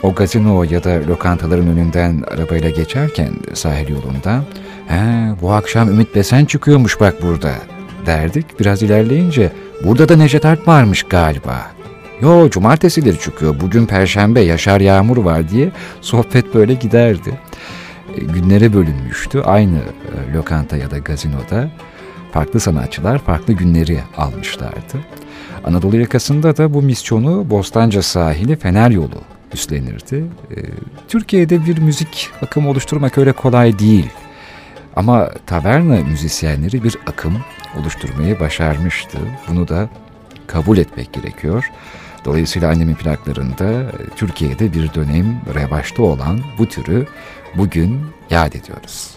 O 0.04 0.14
gazino 0.14 0.64
ya 0.64 0.84
da 0.84 1.08
lokantaların 1.08 1.68
önünden 1.68 2.24
arabayla 2.28 2.70
geçerken 2.70 3.30
sahil 3.54 3.90
yolunda 3.90 4.44
He, 4.88 5.36
bu 5.42 5.52
akşam 5.52 5.90
Ümit 5.90 6.16
Besen 6.16 6.46
çıkıyormuş 6.46 7.00
bak 7.00 7.22
burada 7.22 7.54
derdik. 8.06 8.60
Biraz 8.60 8.84
ilerleyince 8.84 9.52
burada 9.84 10.10
da 10.10 10.16
Necdet 10.16 10.46
Alp 10.46 10.68
varmış 10.68 11.04
galiba. 11.04 11.72
Yo 12.22 12.50
cumartesileri 12.50 13.20
çıkıyor 13.20 13.56
bugün 13.62 13.86
perşembe 13.86 14.42
Yaşar 14.42 14.82
Yağmur 14.82 15.18
var 15.18 15.50
diye 15.50 15.72
sohbet 16.02 16.56
böyle 16.56 16.74
giderdi. 16.74 17.40
E, 18.18 18.22
günlere 18.22 18.74
bölünmüştü 18.74 19.40
aynı 19.40 19.78
e, 19.78 20.34
lokanta 20.34 20.78
ya 20.78 20.92
da 20.92 20.98
gazinoda. 20.98 21.70
Farklı 22.32 22.60
sanatçılar 22.60 23.20
farklı 23.20 23.54
günleri 23.54 24.00
almışlardı. 24.18 24.98
Anadolu 25.66 25.98
yakasında 25.98 26.58
da 26.58 26.74
bu 26.74 26.82
misyonu 26.82 27.50
Bostanca 27.50 28.02
sahili 28.02 28.56
Fener 28.56 28.90
yolu 28.90 29.22
üstlenirdi. 29.54 30.26
Ee, 30.52 30.56
Türkiye'de 31.08 31.66
bir 31.66 31.78
müzik 31.78 32.30
akımı 32.42 32.70
oluşturmak 32.70 33.18
öyle 33.18 33.32
kolay 33.32 33.80
değil. 33.80 34.10
Ama 34.96 35.30
taverna 35.46 35.96
müzisyenleri 35.96 36.84
bir 36.84 36.98
akım 37.08 37.38
oluşturmayı 37.80 38.40
başarmıştı. 38.40 39.18
Bunu 39.48 39.68
da 39.68 39.90
kabul 40.48 40.78
etmek 40.78 41.14
gerekiyor. 41.14 41.72
Dolayısıyla 42.26 42.72
annemin 42.72 42.96
plaklarında 42.96 43.82
e, 43.82 43.92
Türkiye'de 44.16 44.74
bir 44.74 44.94
dönem 44.94 45.42
revaçta 45.56 46.04
olan 46.04 46.40
bu 46.58 46.66
türü 46.66 47.08
bugün 47.58 48.02
yad 48.30 48.54
ediyoruz. 48.54 49.17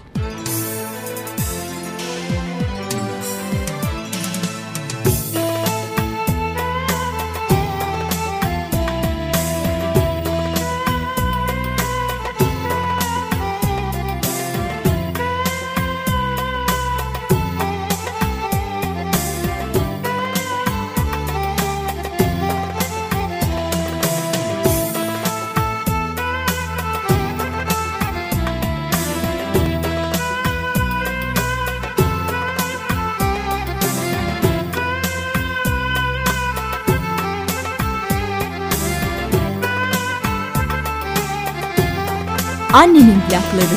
Annemin 42.80 43.20
plakları. 43.28 43.76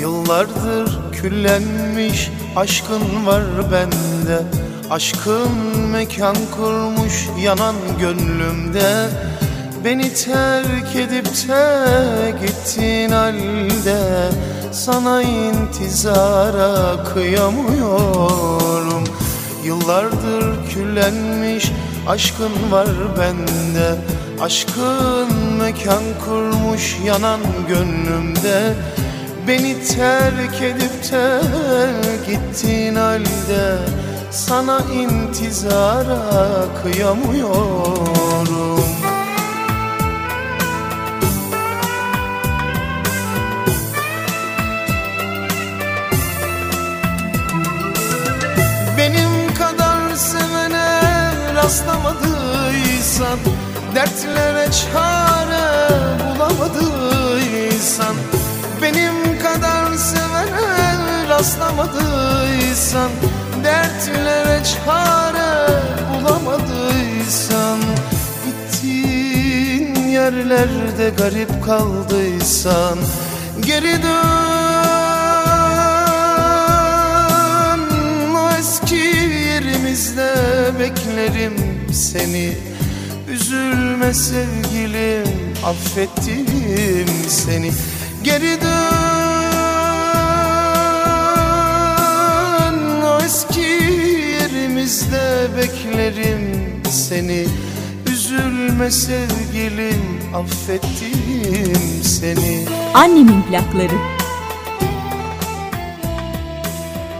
Yıllardır 0.00 1.12
küllenmiş 1.12 2.30
aşkın 2.56 3.26
var 3.26 3.42
bende. 3.72 4.42
Aşkın 4.90 5.50
mekan 5.92 6.36
kurmuş 6.56 7.28
yanan 7.40 7.74
gönlümde. 8.00 9.08
Beni 9.84 10.14
terk 10.14 10.96
edip 10.96 11.26
de 11.48 12.34
gittin 12.40 13.10
halde 13.10 14.30
Sana 14.72 15.22
intizara 15.22 17.04
kıyamıyorum. 17.14 19.04
Yıllardır 19.64 20.68
küllenmiş 20.74 21.72
aşkın 22.08 22.52
var 22.70 22.88
bende. 23.18 23.98
Aşkın 24.40 25.41
mekan 25.62 26.02
kurmuş 26.24 26.96
yanan 27.06 27.40
gönlümde. 27.68 28.74
Beni 29.48 29.86
terk 29.86 30.62
edip 30.62 31.12
de 31.12 31.40
gittin 32.26 32.94
halde 32.94 33.78
Sana 34.30 34.80
intizara 34.80 36.64
kıyamıyorum. 36.82 38.84
Benim 48.98 49.54
kadar 49.54 50.16
sevene 50.16 51.00
rastlamadıysan 51.54 53.38
Dertlere 53.94 54.68
çare 54.72 55.88
bulamadıysan 56.24 58.16
Benim 58.82 59.38
kadar 59.42 59.94
sevene 59.94 61.28
rastlamadıysan 61.28 63.10
Dertlere 63.64 64.62
çare 64.64 65.68
bulamadıysan 66.10 67.78
Gittiğin 68.46 70.08
yerlerde 70.08 71.10
garip 71.18 71.64
kaldıysan 71.64 72.98
Geri 73.66 74.02
dön 74.02 74.12
o 78.36 78.50
eski 78.58 78.94
yerimizde 78.94 80.34
beklerim 80.80 81.54
seni 81.92 82.72
Üzülme 83.32 84.14
sevgilim 84.14 85.28
affettim 85.64 87.06
seni. 87.28 87.70
Geri 88.24 88.60
dön 88.60 88.72
o 93.02 93.20
eski 93.24 93.60
yerimizde 94.40 95.48
beklerim 95.56 96.82
seni. 96.90 97.46
Üzülme 98.12 98.90
sevgilim 98.90 100.20
affettim 100.34 102.02
seni. 102.02 102.66
Annemin 102.94 103.42
plakları. 103.42 103.94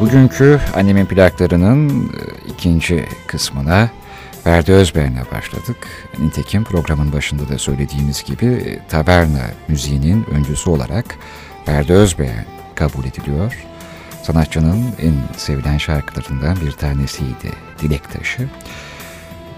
Bugünkü 0.01 0.61
annemin 0.77 1.07
plaklarının 1.07 1.89
e, 1.89 2.49
ikinci 2.49 3.09
kısmına 3.27 3.91
Ferdi 4.45 4.73
Özbeğen'le 4.73 5.25
başladık. 5.33 5.77
Nitekim 6.19 6.65
programın 6.65 7.13
başında 7.13 7.49
da 7.49 7.59
söylediğimiz 7.59 8.25
gibi 8.25 8.47
e, 8.47 8.89
taverna 8.89 9.51
müziğinin 9.69 10.25
öncüsü 10.25 10.71
olarak 10.71 11.05
Ferdi 11.67 11.93
Özbeğen 11.93 12.45
kabul 12.75 13.05
ediliyor. 13.05 13.65
Sanatçının 14.23 14.85
en 15.03 15.15
sevilen 15.37 15.79
şarkılarından 15.79 16.57
bir 16.67 16.73
tanesiydi 16.73 17.53
Dilek 17.83 18.13
Taşı. 18.13 18.49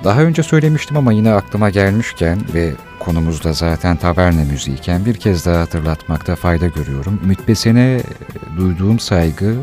Daha 0.04 0.22
önce 0.22 0.42
söylemiştim 0.42 0.96
ama 0.96 1.12
yine 1.12 1.32
aklıma 1.32 1.70
gelmişken 1.70 2.40
ve 2.54 2.72
konumuzda 3.00 3.52
zaten 3.52 3.96
taverna 3.96 4.44
müziğiken 4.44 5.04
bir 5.04 5.14
kez 5.14 5.46
daha 5.46 5.60
hatırlatmakta 5.60 6.36
fayda 6.36 6.66
görüyorum. 6.66 7.20
Ümit 7.24 7.48
Besen'e 7.48 7.94
e, 7.94 8.02
duyduğum 8.56 8.98
saygı 8.98 9.56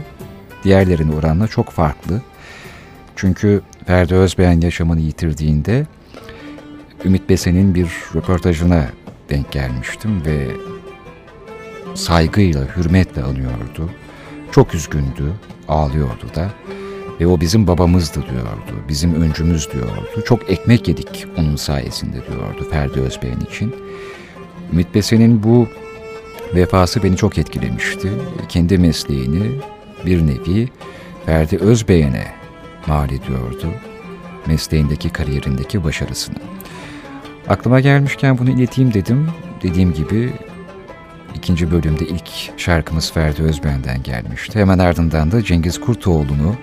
diğerlerine 0.64 1.16
oranla 1.16 1.48
çok 1.48 1.70
farklı. 1.70 2.22
Çünkü 3.16 3.62
Ferdi 3.86 4.16
Özbeğen 4.16 4.62
yaşamını 4.62 5.00
yitirdiğinde 5.00 5.86
Ümit 7.06 7.30
Besen'in 7.30 7.76
bir 7.76 7.88
röportajına 8.16 8.86
denk 9.30 9.52
gelmiştim 9.52 10.26
ve 10.26 10.48
saygıyla, 11.96 12.68
hürmetle 12.78 13.24
anıyordu. 13.24 13.90
Çok 14.52 14.76
üzgündü, 14.76 15.34
ağlıyordu 15.68 16.26
da 16.36 16.50
ve 17.20 17.28
o 17.28 17.42
bizim 17.42 17.68
babamızdı 17.68 18.22
diyordu, 18.22 18.84
bizim 18.90 19.22
öncümüz 19.22 19.72
diyordu. 19.72 20.24
Çok 20.26 20.52
ekmek 20.52 20.88
yedik 20.88 21.26
onun 21.38 21.56
sayesinde 21.56 22.18
diyordu 22.28 22.68
Ferdi 22.72 23.00
Özbeğen 23.00 23.40
için. 23.40 23.76
Ümit 24.74 24.96
Besen'in 24.96 25.44
bu 25.44 25.68
vefası 26.56 27.04
beni 27.04 27.18
çok 27.18 27.38
etkilemişti. 27.38 28.10
Kendi 28.50 28.78
mesleğini 28.78 29.62
bir 30.06 30.28
nevi 30.28 30.70
Ferdi 31.26 31.58
Özbeğen'e 31.58 32.41
mal 32.88 33.12
ediyordu. 33.12 33.68
Mesleğindeki, 34.48 35.10
kariyerindeki 35.10 35.84
başarısını. 35.84 36.36
Aklıma 37.50 37.80
gelmişken 37.80 38.38
bunu 38.38 38.50
ileteyim 38.50 38.94
dedim. 38.94 39.28
Dediğim 39.64 39.94
gibi 39.94 40.34
ikinci 41.36 41.72
bölümde 41.72 42.06
ilk 42.06 42.60
şarkımız 42.60 43.12
Ferdi 43.12 43.42
Özben'den 43.44 44.04
gelmişti. 44.04 44.60
Hemen 44.60 44.80
ardından 44.80 45.32
da 45.32 45.44
Cengiz 45.44 45.80
Kurtoğlu'nu 45.80 46.56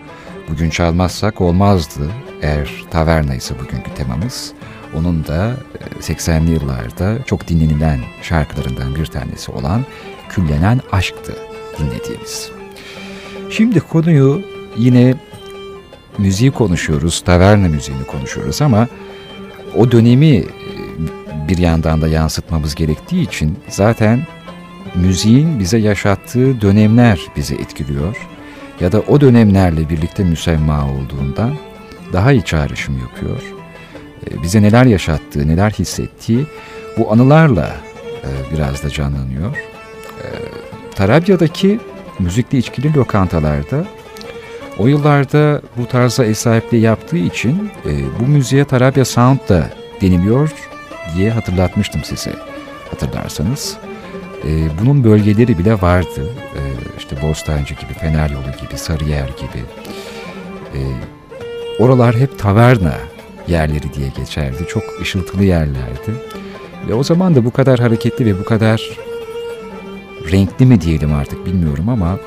bugün 0.48 0.70
çalmazsak 0.70 1.40
olmazdı. 1.40 2.10
Eğer 2.42 2.84
taverna 2.90 3.34
ise 3.34 3.54
bugünkü 3.54 3.94
temamız. 3.94 4.52
Onun 4.94 5.26
da 5.26 5.54
80'li 6.00 6.50
yıllarda 6.50 7.24
çok 7.24 7.48
dinlenilen 7.48 8.00
şarkılarından 8.22 8.94
bir 8.94 9.06
tanesi 9.06 9.52
olan 9.52 9.84
Küllenen 10.28 10.80
Aşk'tı 10.92 11.36
dinlediğimiz. 11.78 12.50
Şimdi 13.50 13.80
konuyu 13.80 14.42
yine 14.76 15.14
müziği 16.18 16.50
konuşuyoruz, 16.50 17.20
taverna 17.20 17.68
müziğini 17.68 18.04
konuşuyoruz 18.04 18.62
ama 18.62 18.88
o 19.76 19.92
dönemi 19.92 20.44
bir 21.48 21.58
yandan 21.58 22.02
da 22.02 22.08
yansıtmamız 22.08 22.74
gerektiği 22.74 23.22
için 23.22 23.58
zaten 23.68 24.26
müziğin 24.94 25.60
bize 25.60 25.78
yaşattığı 25.78 26.60
dönemler 26.60 27.20
bizi 27.36 27.54
etkiliyor 27.54 28.16
ya 28.80 28.92
da 28.92 29.00
o 29.00 29.20
dönemlerle 29.20 29.88
birlikte 29.88 30.24
müsemma 30.24 30.86
olduğundan 30.90 31.54
daha 32.12 32.32
iyi 32.32 32.44
çağrışım 32.44 32.98
yapıyor. 32.98 33.42
Bize 34.42 34.62
neler 34.62 34.84
yaşattığı, 34.84 35.48
neler 35.48 35.70
hissettiği 35.70 36.46
bu 36.98 37.12
anılarla 37.12 37.76
biraz 38.52 38.84
da 38.84 38.90
canlanıyor. 38.90 39.56
Tarabya'daki 40.94 41.80
müzikli 42.18 42.58
içkili 42.58 42.94
lokantalarda 42.94 43.86
O 44.78 44.86
yıllarda 44.86 45.62
bu 45.76 45.86
tarza 45.86 46.24
ev 46.24 46.34
sahipliği 46.34 46.80
yaptığı 46.80 47.16
için 47.16 47.70
e, 47.86 47.90
bu 48.20 48.26
müziğe 48.26 48.64
Tarabya 48.64 49.04
Sound 49.04 49.38
da 49.48 49.70
deniliyor 50.00 50.52
diye 51.16 51.30
hatırlatmıştım 51.30 52.04
size 52.04 52.32
hatırlarsanız. 52.90 53.76
E, 54.44 54.68
bunun 54.80 55.04
bölgeleri 55.04 55.58
bile 55.58 55.80
vardı. 55.80 56.26
E, 56.54 56.60
işte 56.98 57.22
Bostancı 57.22 57.74
gibi, 57.74 57.92
Fener 58.00 58.30
Yolu 58.30 58.42
gibi, 58.60 58.78
Sarıyer 58.78 59.28
gibi. 59.28 59.64
E, 60.74 60.80
oralar 61.78 62.16
hep 62.16 62.38
taverna 62.38 62.94
yerleri 63.48 63.94
diye 63.94 64.08
geçerdi. 64.16 64.66
Çok 64.68 64.82
ışıltılı 65.00 65.44
yerlerdi. 65.44 66.12
Ve 66.88 66.94
o 66.94 67.02
zaman 67.02 67.34
da 67.34 67.44
bu 67.44 67.50
kadar 67.50 67.80
hareketli 67.80 68.26
ve 68.26 68.38
bu 68.38 68.44
kadar 68.44 68.90
renkli 70.32 70.66
mi 70.66 70.80
diyelim 70.80 71.14
artık 71.14 71.46
bilmiyorum 71.46 71.88
ama 71.88 72.18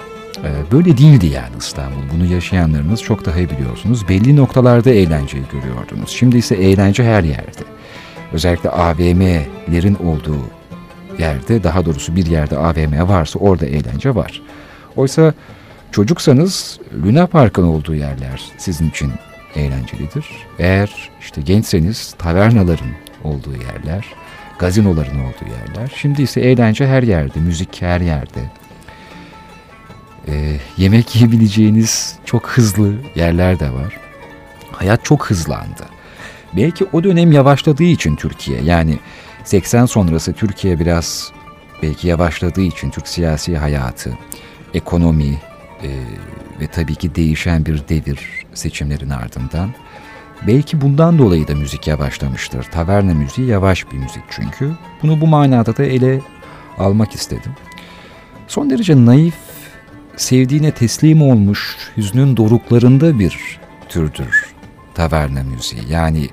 böyle 0.71 0.97
değildi 0.97 1.25
yani 1.25 1.55
İstanbul. 1.59 2.01
Bunu 2.15 2.25
yaşayanlarınız 2.25 3.01
çok 3.01 3.25
daha 3.25 3.37
iyi 3.37 3.49
biliyorsunuz. 3.49 4.09
Belli 4.09 4.35
noktalarda 4.35 4.89
eğlenceyi 4.89 5.43
görüyordunuz. 5.51 6.09
Şimdi 6.09 6.37
ise 6.37 6.55
eğlence 6.55 7.03
her 7.03 7.23
yerde. 7.23 7.63
Özellikle 8.33 8.69
AVM'lerin 8.69 9.95
olduğu 9.95 10.41
yerde, 11.19 11.63
daha 11.63 11.85
doğrusu 11.85 12.15
bir 12.15 12.25
yerde 12.25 12.57
AVM 12.57 13.09
varsa 13.09 13.39
orada 13.39 13.65
eğlence 13.65 14.15
var. 14.15 14.41
Oysa 14.95 15.33
çocuksanız 15.91 16.79
Luna 17.05 17.27
Park'ın 17.27 17.63
olduğu 17.63 17.95
yerler 17.95 18.41
sizin 18.57 18.89
için 18.89 19.11
eğlencelidir. 19.55 20.25
Eğer 20.59 21.09
işte 21.21 21.41
gençseniz 21.41 22.15
tavernaların 22.17 22.91
olduğu 23.23 23.53
yerler, 23.53 24.05
gazinoların 24.59 25.19
olduğu 25.19 25.49
yerler. 25.49 25.91
Şimdi 25.95 26.21
ise 26.21 26.41
eğlence 26.41 26.87
her 26.87 27.03
yerde, 27.03 27.39
müzik 27.39 27.81
her 27.81 28.01
yerde. 28.01 28.39
Ee, 30.27 30.57
yemek 30.77 31.15
yiyebileceğiniz 31.15 32.15
çok 32.25 32.49
hızlı 32.49 32.93
yerler 33.15 33.59
de 33.59 33.73
var. 33.73 33.97
Hayat 34.71 35.05
çok 35.05 35.29
hızlandı. 35.29 35.85
Belki 36.53 36.85
o 36.93 37.03
dönem 37.03 37.31
yavaşladığı 37.31 37.83
için 37.83 38.15
Türkiye 38.15 38.61
yani 38.61 38.99
80 39.43 39.85
sonrası 39.85 40.33
Türkiye 40.33 40.79
biraz 40.79 41.31
belki 41.83 42.07
yavaşladığı 42.07 42.61
için 42.61 42.89
Türk 42.89 43.07
siyasi 43.07 43.57
hayatı, 43.57 44.17
ekonomi 44.73 45.41
e, 45.83 45.89
ve 46.61 46.67
tabii 46.67 46.95
ki 46.95 47.15
değişen 47.15 47.65
bir 47.65 47.87
devir 47.89 48.19
seçimlerin 48.53 49.09
ardından 49.09 49.69
belki 50.47 50.81
bundan 50.81 51.17
dolayı 51.17 51.47
da 51.47 51.55
müzik 51.55 51.87
yavaşlamıştır. 51.87 52.63
Taverna 52.63 53.13
müziği 53.13 53.47
yavaş 53.47 53.91
bir 53.91 53.97
müzik 53.97 54.23
çünkü. 54.29 54.71
Bunu 55.01 55.21
bu 55.21 55.27
manada 55.27 55.77
da 55.77 55.83
ele 55.83 56.21
almak 56.77 57.15
istedim. 57.15 57.51
Son 58.47 58.69
derece 58.69 59.05
naif, 59.05 59.35
sevdiğine 60.21 60.71
teslim 60.71 61.21
olmuş, 61.21 61.77
hüznün 61.97 62.37
doruklarında 62.37 63.19
bir 63.19 63.59
türdür 63.89 64.45
taverna 64.93 65.43
müziği. 65.43 65.81
Yani 65.89 66.29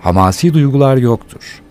hamasi 0.00 0.54
duygular 0.54 0.96
yoktur. 0.96 1.62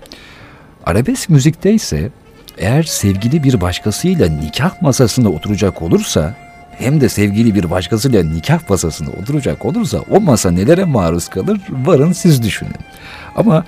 Arabesk 0.85 1.29
müzikte 1.29 1.73
ise 1.73 2.09
eğer 2.57 2.83
sevgili 2.83 3.43
bir 3.43 3.61
başkasıyla 3.61 4.29
nikah 4.29 4.81
masasında 4.81 5.29
oturacak 5.29 5.81
olursa 5.81 6.35
hem 6.71 7.01
de 7.01 7.09
sevgili 7.09 7.55
bir 7.55 7.69
başkasıyla 7.69 8.23
nikah 8.23 8.69
masasında 8.69 9.11
oturacak 9.11 9.65
olursa 9.65 9.99
o 10.11 10.21
masa 10.21 10.51
nelere 10.51 10.83
maruz 10.83 11.27
kalır 11.29 11.59
varın 11.71 12.11
siz 12.11 12.43
düşünün. 12.43 12.75
Ama 13.35 13.65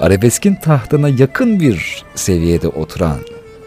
arabeskin 0.00 0.54
tahtına 0.54 1.08
yakın 1.08 1.60
bir 1.60 2.04
seviyede 2.14 2.68
oturan 2.68 3.18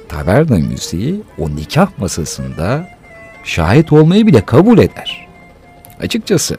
taverna 0.09 0.55
müziği 0.55 1.21
o 1.37 1.55
nikah 1.55 1.87
masasında 1.97 2.94
şahit 3.45 3.93
olmayı 3.93 4.27
bile 4.27 4.45
kabul 4.45 4.77
eder. 4.77 5.27
Açıkçası 5.99 6.57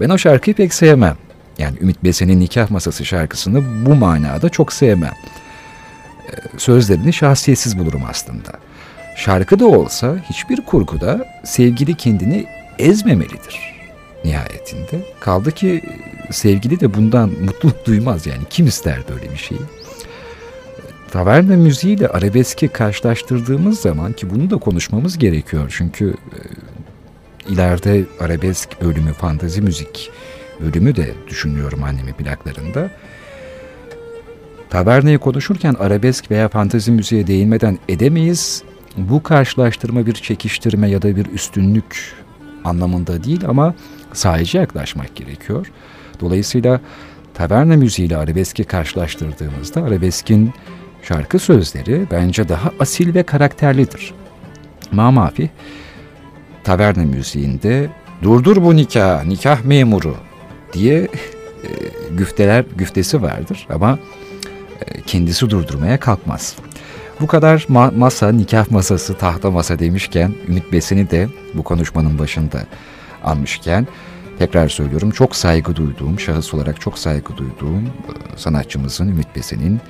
ben 0.00 0.10
o 0.10 0.18
şarkıyı 0.18 0.56
pek 0.56 0.74
sevmem. 0.74 1.16
Yani 1.58 1.76
Ümit 1.80 2.04
Besen'in 2.04 2.40
Nikah 2.40 2.70
Masası 2.70 3.04
şarkısını 3.04 3.86
bu 3.86 3.94
manada 3.94 4.48
çok 4.48 4.72
sevmem. 4.72 5.14
Ee, 6.28 6.58
sözlerini 6.58 7.12
şahsiyetsiz 7.12 7.78
bulurum 7.78 8.02
aslında. 8.10 8.52
Şarkı 9.16 9.58
da 9.58 9.66
olsa 9.66 10.16
hiçbir 10.30 10.60
kurguda 10.60 11.26
sevgili 11.44 11.94
kendini 11.94 12.46
ezmemelidir 12.78 13.74
nihayetinde. 14.24 15.04
Kaldı 15.20 15.52
ki 15.52 15.82
sevgili 16.30 16.80
de 16.80 16.94
bundan 16.94 17.30
mutluluk 17.44 17.86
duymaz 17.86 18.26
yani 18.26 18.42
kim 18.50 18.66
ister 18.66 18.98
böyle 19.08 19.32
bir 19.32 19.36
şeyi. 19.36 19.60
Taverna 21.14 21.56
müziğiyle 21.56 22.08
arabeski 22.08 22.68
karşılaştırdığımız 22.68 23.80
zaman 23.80 24.12
ki 24.12 24.30
bunu 24.30 24.50
da 24.50 24.56
konuşmamız 24.56 25.18
gerekiyor. 25.18 25.74
Çünkü 25.76 26.14
e, 27.48 27.52
ileride 27.52 28.04
arabesk 28.20 28.82
bölümü, 28.82 29.12
fantazi 29.12 29.62
müzik 29.62 30.10
bölümü 30.60 30.96
de 30.96 31.14
düşünüyorum 31.28 31.82
annemin 31.82 32.12
plaklarında. 32.12 32.90
Tavernayı 34.70 35.18
konuşurken 35.18 35.74
arabesk 35.74 36.30
veya 36.30 36.48
fantazi 36.48 36.92
müziğe 36.92 37.26
değinmeden 37.26 37.78
edemeyiz. 37.88 38.62
Bu 38.96 39.22
karşılaştırma 39.22 40.06
bir 40.06 40.14
çekiştirme 40.14 40.90
ya 40.90 41.02
da 41.02 41.16
bir 41.16 41.26
üstünlük 41.26 42.12
anlamında 42.64 43.24
değil 43.24 43.48
ama 43.48 43.74
sadece 44.12 44.58
yaklaşmak 44.58 45.16
gerekiyor. 45.16 45.72
Dolayısıyla 46.20 46.80
taverna 47.34 47.76
müziğiyle 47.76 48.16
arabeski 48.16 48.64
karşılaştırdığımızda 48.64 49.82
arabeskin 49.82 50.52
şarkı 51.08 51.38
sözleri 51.38 52.06
bence 52.10 52.48
daha 52.48 52.72
asil 52.80 53.14
ve 53.14 53.22
karakterlidir. 53.22 54.14
Mamafi 54.92 55.50
taverna 56.64 57.02
müziğinde 57.02 57.90
durdur 58.22 58.62
bu 58.62 58.76
nikah, 58.76 59.24
nikah 59.24 59.64
memuru 59.64 60.16
diye 60.72 60.98
e, 60.98 61.08
güfteler 62.10 62.64
güftesi 62.76 63.22
vardır 63.22 63.66
ama 63.70 63.98
e, 64.86 65.00
kendisi 65.00 65.50
durdurmaya 65.50 66.00
kalkmaz. 66.00 66.56
Bu 67.20 67.26
kadar 67.26 67.58
ma- 67.58 67.96
masa, 67.98 68.32
nikah 68.32 68.70
masası, 68.70 69.14
tahta 69.14 69.50
masa 69.50 69.78
demişken 69.78 70.34
Ümit 70.48 70.72
Besen'i 70.72 71.10
de 71.10 71.28
bu 71.54 71.62
konuşmanın 71.62 72.18
başında 72.18 72.66
almışken 73.24 73.86
tekrar 74.38 74.68
söylüyorum 74.68 75.10
çok 75.10 75.36
saygı 75.36 75.76
duyduğum, 75.76 76.20
şahıs 76.20 76.54
olarak 76.54 76.80
çok 76.80 76.98
saygı 76.98 77.36
duyduğum 77.36 77.86
e, 77.86 78.36
sanatçımızın 78.36 79.08
Ümit 79.08 79.36
Besen'in 79.36 79.80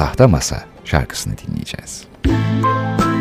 Tahta 0.00 0.28
Masa 0.28 0.64
şarkısını 0.84 1.34
dinleyeceğiz. 1.38 2.04
Müzik 2.24 3.19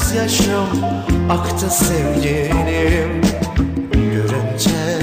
gözyaşım 0.00 0.84
aktı 1.30 1.70
sevgilim. 1.70 3.22
Görünce 3.92 4.98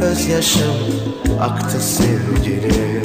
gözyaşım 0.00 0.76
aktı 1.40 1.80
sevgilim 1.80 3.04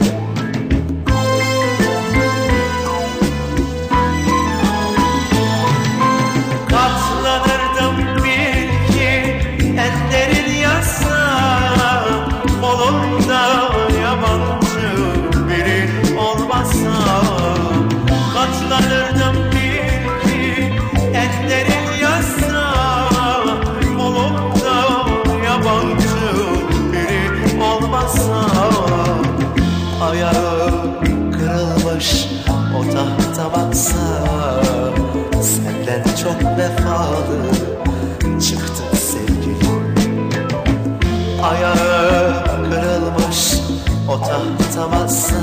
anlatamazsa 44.80 45.36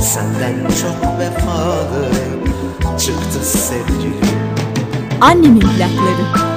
Senden 0.00 0.56
çok 0.68 1.18
vefalı 1.18 2.10
çıktı 2.98 3.44
sevgilim. 3.44 4.14
Annemin 5.20 5.60
plakları. 5.60 6.47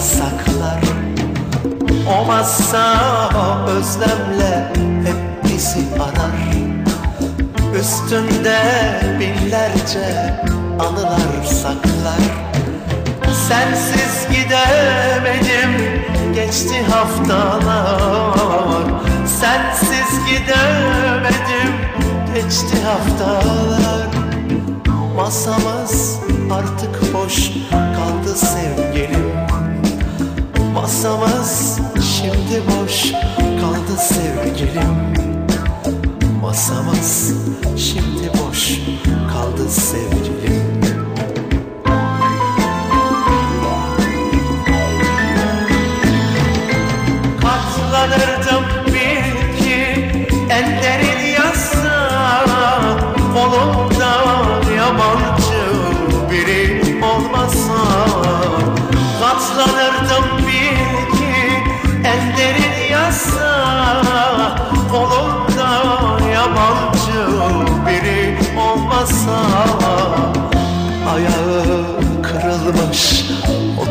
Saklar. 0.00 0.80
Olmazsa 2.18 2.94
özlemle 3.68 4.72
hep 5.04 5.44
bizi 5.44 5.80
arar. 6.00 6.40
Üstünde 7.80 8.60
binlerce 9.20 10.34
anılar 10.78 11.44
saklar. 11.44 12.22
Sensiz 13.48 14.26
gidemedim 14.30 16.02
geçti 16.34 16.82
haftalar. 16.90 18.84
Sensiz 19.40 20.20
gidemedim 20.26 21.74
geçti 22.34 22.76
haftalar. 22.84 24.06
Masamız 25.16 26.18
artık 26.52 27.14
boş 27.14 27.50
kaldı 27.70 28.34
sevgilim 28.34 29.29
Masamız 30.90 31.78
şimdi 31.94 32.62
boş 32.66 33.12
kaldı 33.60 33.96
sevgilim. 33.98 35.14
Masamız 36.42 37.32
şimdi 37.76 38.30
boş 38.32 38.80
kaldı 39.32 39.68
sevgilim 39.70 40.89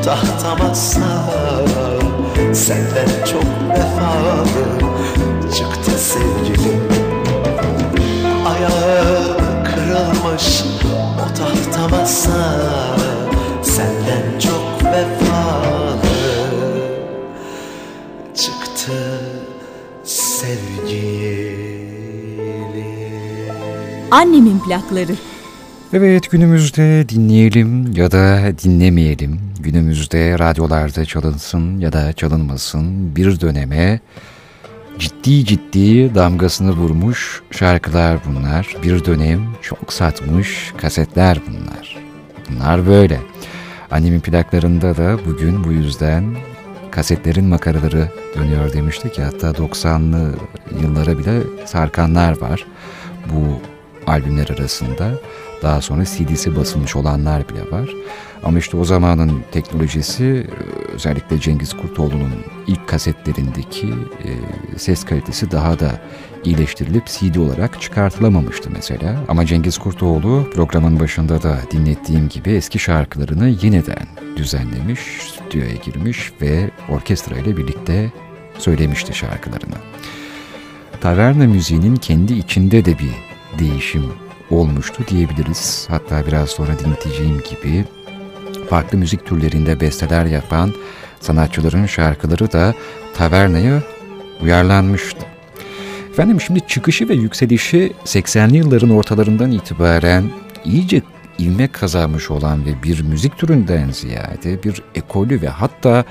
tahta 0.10 0.55
masa 0.55 1.10
Senden 2.53 3.26
çok 3.32 3.43
vefalı 3.70 4.80
çıktı 5.55 5.91
sevgilim. 5.91 6.84
Ayağı 8.45 9.38
kırılmış 9.64 10.64
o 11.20 11.28
tahta 11.38 11.88
masa 11.88 12.60
Senden 13.62 14.39
çok 14.39 14.84
vefalı 14.84 15.99
çıktı 18.36 19.22
sevgilim. 20.03 21.60
Annemin 24.12 24.60
plakları 24.60 25.16
Evet 25.93 26.31
günümüzde 26.31 27.09
dinleyelim 27.09 27.93
ya 27.95 28.11
da 28.11 28.39
dinlemeyelim. 28.63 29.39
Günümüzde 29.59 30.39
radyolarda 30.39 31.05
çalınsın 31.05 31.79
ya 31.79 31.93
da 31.93 32.13
çalınmasın 32.13 33.15
bir 33.15 33.41
döneme 33.41 33.99
ciddi 34.99 35.45
ciddi 35.45 36.15
damgasını 36.15 36.71
vurmuş 36.71 37.41
şarkılar 37.51 38.19
bunlar. 38.25 38.75
Bir 38.83 39.05
dönem 39.05 39.41
çok 39.61 39.93
satmış 39.93 40.73
kasetler 40.77 41.39
bunlar. 41.47 41.97
Bunlar 42.49 42.87
böyle. 42.87 43.19
Annemin 43.91 44.19
plaklarında 44.19 44.97
da 44.97 45.17
bugün 45.25 45.63
bu 45.63 45.71
yüzden 45.71 46.35
kasetlerin 46.91 47.45
makaraları 47.45 48.09
dönüyor 48.35 48.73
demiştik 48.73 49.19
ya 49.19 49.25
hatta 49.27 49.47
90'lı 49.47 50.35
yıllara 50.81 51.17
bile 51.17 51.39
sarkanlar 51.65 52.41
var 52.41 52.65
bu 53.33 53.61
albümler 54.11 54.49
arasında. 54.49 55.11
Daha 55.62 55.82
sonra 55.82 56.05
CD'si 56.05 56.55
basılmış 56.55 56.95
olanlar 56.95 57.49
bile 57.49 57.72
var. 57.72 57.89
Ama 58.43 58.60
işte 58.60 58.78
o 58.78 58.86
zamanın 58.86 59.43
teknolojisi 59.51 60.47
özellikle 60.93 61.39
Cengiz 61.39 61.74
Kurtoğlu'nun 61.74 62.32
ilk 62.68 62.88
kasetlerindeki 62.88 63.88
e, 63.88 64.30
ses 64.78 65.05
kalitesi 65.05 65.51
daha 65.51 65.80
da 65.80 66.01
iyileştirilip 66.43 67.05
CD 67.05 67.36
olarak 67.36 67.82
çıkartılamamıştı 67.82 68.70
mesela. 68.74 69.16
Ama 69.28 69.45
Cengiz 69.45 69.78
Kurtoğlu 69.78 70.49
programın 70.53 70.99
başında 70.99 71.43
da 71.43 71.57
dinlettiğim 71.72 72.30
gibi 72.30 72.49
eski 72.49 72.80
şarkılarını 72.80 73.49
yeniden 73.49 74.07
düzenlemiş, 74.36 74.99
stüdyoya 74.99 75.76
girmiş 75.76 76.32
ve 76.41 76.70
orkestra 76.89 77.38
ile 77.38 77.57
birlikte 77.57 78.12
söylemişti 78.57 79.14
şarkılarını. 79.14 79.76
Taverna 81.01 81.47
müziğinin 81.47 81.95
kendi 81.95 82.34
içinde 82.34 82.86
de 82.86 82.95
bir 82.99 83.14
değişim 83.60 84.28
olmuştu 84.52 85.04
diyebiliriz. 85.08 85.86
Hatta 85.89 86.28
biraz 86.28 86.50
sonra 86.50 86.80
dinleteceğim 86.80 87.41
gibi 87.50 87.86
farklı 88.70 88.97
müzik 88.97 89.26
türlerinde 89.26 89.80
besteler 89.80 90.26
yapan 90.26 90.74
sanatçıların 91.20 91.86
şarkıları 91.86 92.52
da 92.52 92.74
tavernaya 93.18 93.84
uyarlanmıştı. 94.41 95.26
Efendim 96.12 96.41
şimdi 96.41 96.68
çıkışı 96.68 97.10
ve 97.10 97.14
yükselişi 97.14 97.93
80'li 98.06 98.58
yılların 98.58 98.89
ortalarından 98.89 99.52
itibaren 99.52 100.32
iyice 100.66 101.02
ilme 101.38 101.68
kazanmış 101.68 102.32
olan 102.32 102.66
ve 102.66 102.84
bir 102.84 103.02
müzik 103.02 103.38
türünden 103.38 103.89
ziyade 103.91 104.64
bir 104.64 104.82
ekolü 104.95 105.41
ve 105.41 105.47
hatta 105.47 106.06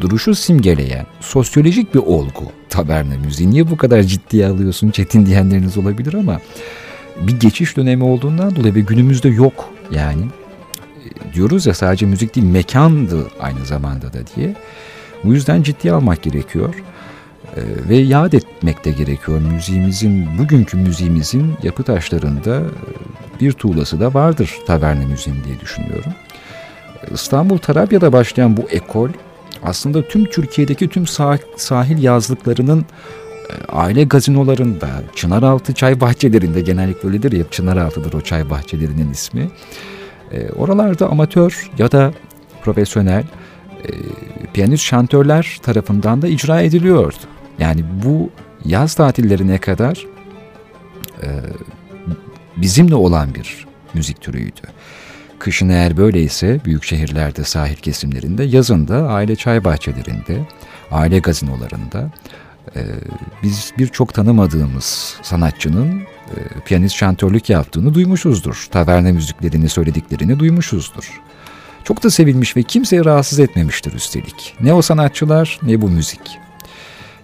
duruşu 0.00 0.34
simgeleyen 0.34 1.06
sosyolojik 1.20 1.94
bir 1.94 1.98
olgu 1.98 2.44
taverna 2.68 3.16
müziği. 3.16 3.50
Niye 3.50 3.70
bu 3.70 3.76
kadar 3.76 4.02
ciddiye 4.02 4.46
alıyorsun 4.46 4.90
Çetin 4.90 5.26
diyenleriniz 5.26 5.78
olabilir 5.78 6.14
ama 6.14 6.40
bir 7.20 7.40
geçiş 7.40 7.76
dönemi 7.76 8.04
olduğundan 8.04 8.56
dolayı 8.56 8.74
ve 8.74 8.80
günümüzde 8.80 9.28
yok 9.28 9.70
yani. 9.90 10.22
Diyoruz 11.34 11.66
ya 11.66 11.74
sadece 11.74 12.06
müzik 12.06 12.36
değil 12.36 12.46
mekandı 12.46 13.28
aynı 13.40 13.66
zamanda 13.66 14.12
da 14.12 14.18
diye. 14.36 14.54
Bu 15.24 15.34
yüzden 15.34 15.62
ciddiye 15.62 15.94
almak 15.94 16.22
gerekiyor 16.22 16.74
ve 17.88 17.96
yad 17.96 18.32
etmek 18.32 18.84
de 18.84 18.90
gerekiyor. 18.90 19.40
Müziğimizin, 19.40 20.38
bugünkü 20.38 20.76
müziğimizin 20.76 21.54
yapı 21.62 21.82
taşlarında 21.82 22.62
bir 23.40 23.52
tuğlası 23.52 24.00
da 24.00 24.14
vardır 24.14 24.58
taverna 24.66 25.06
müziğin 25.06 25.44
diye 25.44 25.60
düşünüyorum. 25.60 26.12
İstanbul 27.10 27.58
Tarabya'da 27.58 28.12
başlayan 28.12 28.56
bu 28.56 28.62
ekol 28.70 29.08
aslında 29.62 30.08
tüm 30.08 30.24
Türkiye'deki 30.24 30.88
tüm 30.88 31.06
sah 31.06 31.38
sahil 31.56 32.02
yazlıklarının 32.02 32.84
aile 33.68 34.04
gazinolarında, 34.04 34.88
Çınaraltı 35.14 35.72
çay 35.72 36.00
bahçelerinde 36.00 36.60
genellikle 36.60 37.08
öyledir 37.08 37.32
ya 37.32 37.44
Çınaraltı'dır 37.50 38.12
o 38.12 38.20
çay 38.20 38.50
bahçelerinin 38.50 39.10
ismi. 39.10 39.50
E, 40.32 40.50
oralarda 40.50 41.08
amatör 41.08 41.70
ya 41.78 41.92
da 41.92 42.12
profesyonel 42.62 43.22
e, 43.22 43.90
piyanist 44.52 44.84
şantörler 44.84 45.58
tarafından 45.62 46.22
da 46.22 46.28
icra 46.28 46.60
ediliyordu. 46.60 47.16
Yani 47.58 47.84
bu 48.04 48.30
yaz 48.64 48.94
tatillerine 48.94 49.58
kadar 49.58 50.06
e, 51.22 51.28
bizimle 52.56 52.94
olan 52.94 53.34
bir 53.34 53.66
müzik 53.94 54.20
türüydü. 54.20 54.60
Kışın 55.38 55.68
eğer 55.68 55.96
böyleyse 55.96 56.60
büyük 56.64 56.84
şehirlerde, 56.84 57.44
sahil 57.44 57.76
kesimlerinde, 57.76 58.44
yazın 58.44 58.88
da 58.88 59.08
aile 59.08 59.36
çay 59.36 59.64
bahçelerinde, 59.64 60.48
aile 60.90 61.18
gazinolarında 61.18 62.10
e, 62.76 62.82
biz 63.42 63.72
birçok 63.78 64.14
tanımadığımız 64.14 65.16
sanatçının 65.22 66.00
e, 66.00 66.60
piyanist 66.64 66.96
şantörlük 66.96 67.50
yaptığını 67.50 67.94
duymuşuzdur. 67.94 68.66
Taverna 68.70 69.12
müziklerini 69.12 69.68
söylediklerini 69.68 70.38
duymuşuzdur. 70.38 71.20
Çok 71.84 72.02
da 72.02 72.10
sevilmiş 72.10 72.56
ve 72.56 72.62
kimseyi 72.62 73.04
rahatsız 73.04 73.38
etmemiştir 73.40 73.92
üstelik. 73.92 74.54
Ne 74.60 74.74
o 74.74 74.82
sanatçılar 74.82 75.58
ne 75.62 75.80
bu 75.80 75.88
müzik. 75.88 76.38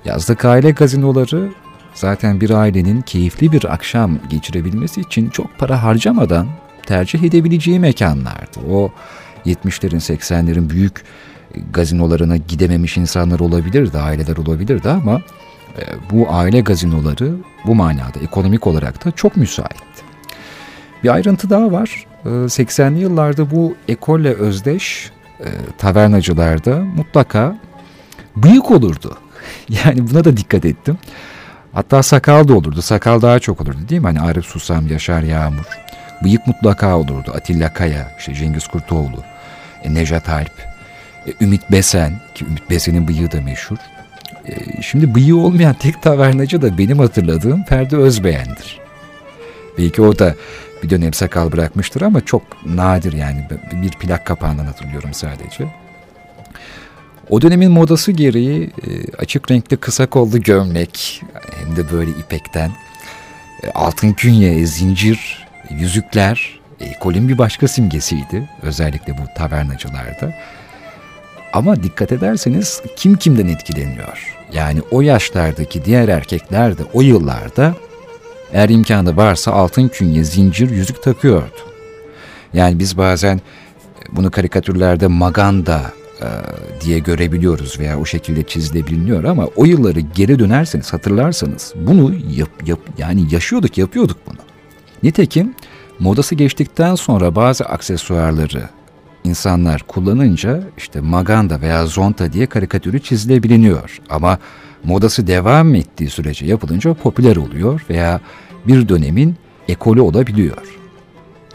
Yazlık 0.05 0.45
aile 0.45 0.71
gazinoları 0.71 1.53
zaten 1.95 2.41
bir 2.41 2.51
ailenin 2.51 3.01
keyifli 3.01 3.53
bir 3.53 3.73
akşam 3.73 4.19
geçirebilmesi 4.31 5.01
için 5.01 5.31
çok 5.31 5.59
para 5.59 5.83
harcamadan 5.83 6.49
tercih 6.87 7.23
edebileceği 7.23 7.81
mekanlardı. 7.81 8.61
O 8.71 8.93
70'lerin 9.47 10.19
80'lerin 10.19 10.71
büyük 10.71 11.05
gazinolarına 11.73 12.37
gidememiş 12.37 12.97
insanlar 12.97 13.41
olabilirdi, 13.41 13.99
aileler 13.99 14.37
olabilirdi 14.37 14.89
ama 14.89 15.23
e, 15.79 15.83
bu 16.11 16.27
aile 16.31 16.61
gazinoları 16.61 17.35
bu 17.67 17.75
manada 17.75 18.21
ekonomik 18.23 18.67
olarak 18.67 19.05
da 19.05 19.11
çok 19.11 19.37
müsaitti. 19.37 20.03
Bir 21.05 21.15
ayrıntı 21.15 21.51
daha 21.51 21.73
var. 21.73 22.07
80'li 22.25 22.99
e, 22.99 23.01
yıllarda 23.01 23.51
bu 23.51 23.75
ekolle 23.89 24.35
özdeş 24.35 25.11
e, 25.41 25.49
tavernacılarda 25.79 26.77
mutlaka 26.97 27.57
bıyık 28.37 28.71
olurdu. 28.71 29.19
Yani 29.85 30.11
buna 30.11 30.25
da 30.25 30.37
dikkat 30.37 30.65
ettim. 30.65 30.99
Hatta 31.73 32.03
sakal 32.03 32.49
da 32.49 32.55
olurdu. 32.55 32.83
Sakal 32.83 33.23
daha 33.23 33.39
çok 33.39 33.61
olurdu 33.61 33.79
değil 33.89 34.01
mi? 34.01 34.07
Hani 34.07 34.21
Arif 34.21 34.45
Susam, 34.45 34.87
Yaşar 34.87 35.23
Yağmur. 35.23 35.65
Bıyık 36.25 36.47
mutlaka 36.47 36.99
olurdu. 36.99 37.33
Atilla 37.35 37.73
Kaya, 37.73 38.17
işte 38.19 38.35
Cengiz 38.35 38.67
Kurtoğlu, 38.67 39.25
e, 39.83 39.95
Nejat 39.95 40.29
Alp, 40.29 40.68
e, 41.29 41.45
Ümit 41.45 41.71
Besen 41.73 42.21
ki 42.35 42.45
Ümit 42.45 42.71
Besen'in 42.71 43.09
bıyığı 43.09 43.33
da 43.33 43.41
meşhur. 43.41 43.77
E, 44.49 44.83
şimdi 44.83 45.15
bıyığı 45.15 45.37
olmayan 45.37 45.75
tek 45.75 46.03
tavernacı 46.03 46.63
da 46.63 46.79
benim 46.79 46.99
hatırladığım 46.99 47.65
Ferdi 47.65 47.97
Özbeğen'dir. 47.97 48.81
Belki 49.79 50.03
o 50.03 50.19
da 50.19 50.35
bir 50.83 50.91
dönem 50.91 51.13
sakal 51.13 51.53
bırakmıştır 51.53 52.03
ama 52.03 52.21
çok 52.21 52.67
nadir 52.67 53.13
yani 53.13 53.45
bir 53.73 53.91
plak 53.91 54.27
kapağından 54.27 54.65
hatırlıyorum 54.65 55.15
sadece. 55.15 55.67
O 57.31 57.43
dönemin 57.43 57.71
modası 57.71 58.13
gereği 58.13 58.63
e, 58.63 59.17
açık 59.19 59.51
renkli 59.51 59.77
kısa 59.77 60.07
kollu 60.07 60.43
gömlek 60.43 61.23
hem 61.59 61.77
de 61.77 61.93
böyle 61.93 62.11
ipekten 62.11 62.71
e, 63.63 63.71
altın 63.75 64.13
künye, 64.13 64.67
zincir, 64.67 65.47
yüzükler 65.71 66.61
ekolün 66.81 67.29
bir 67.29 67.39
başka 67.39 67.69
simgesiydi. 67.69 68.49
Özellikle 68.63 69.13
bu 69.13 69.23
tavernacılarda. 69.37 70.35
Ama 71.53 71.83
dikkat 71.83 72.13
ederseniz 72.13 72.83
kim 72.97 73.15
kimden 73.15 73.47
etkileniyor? 73.47 74.37
Yani 74.53 74.81
o 74.91 75.01
yaşlardaki 75.01 75.85
diğer 75.85 76.09
erkekler 76.09 76.79
de 76.79 76.83
o 76.93 77.01
yıllarda 77.01 77.75
eğer 78.53 78.69
imkanı 78.69 79.17
varsa 79.17 79.53
altın 79.53 79.89
künye, 79.89 80.25
zincir, 80.25 80.71
yüzük 80.71 81.03
takıyordu. 81.03 81.57
Yani 82.53 82.79
biz 82.79 82.99
bazen 82.99 83.41
bunu 84.13 84.31
karikatürlerde 84.31 85.07
maganda 85.07 85.83
e, 86.21 86.27
diye 86.81 86.99
görebiliyoruz 86.99 87.79
veya 87.79 88.01
o 88.01 88.05
şekilde 88.05 88.43
çizilebiliyor 88.43 89.25
ama 89.25 89.47
o 89.57 89.65
yılları 89.65 90.01
geri 90.01 90.39
dönerseniz 90.39 90.93
hatırlarsanız 90.93 91.75
bunu 91.77 92.15
yap, 92.31 92.51
yap, 92.67 92.81
yani 92.99 93.27
yaşıyorduk 93.31 93.79
yapıyorduk 93.79 94.17
bunu. 94.27 94.39
Nitekim 95.03 95.55
modası 95.99 96.35
geçtikten 96.35 96.95
sonra 96.95 97.35
bazı 97.35 97.65
aksesuarları 97.65 98.69
insanlar 99.25 99.83
kullanınca 99.83 100.63
işte 100.77 101.01
maganda 101.01 101.61
veya 101.61 101.87
zonta 101.87 102.33
diye 102.33 102.47
karikatürü 102.47 103.03
çizilebiliyor. 103.03 104.01
Ama 104.11 104.39
modası 104.85 105.27
devam 105.27 105.75
ettiği 105.75 106.11
sürece 106.11 106.47
yapılınca 106.47 106.95
popüler 106.95 107.37
oluyor 107.37 107.85
veya 107.91 108.21
bir 108.67 108.89
dönemin 108.89 109.37
ekolü 109.69 110.01
olabiliyor. 110.01 110.79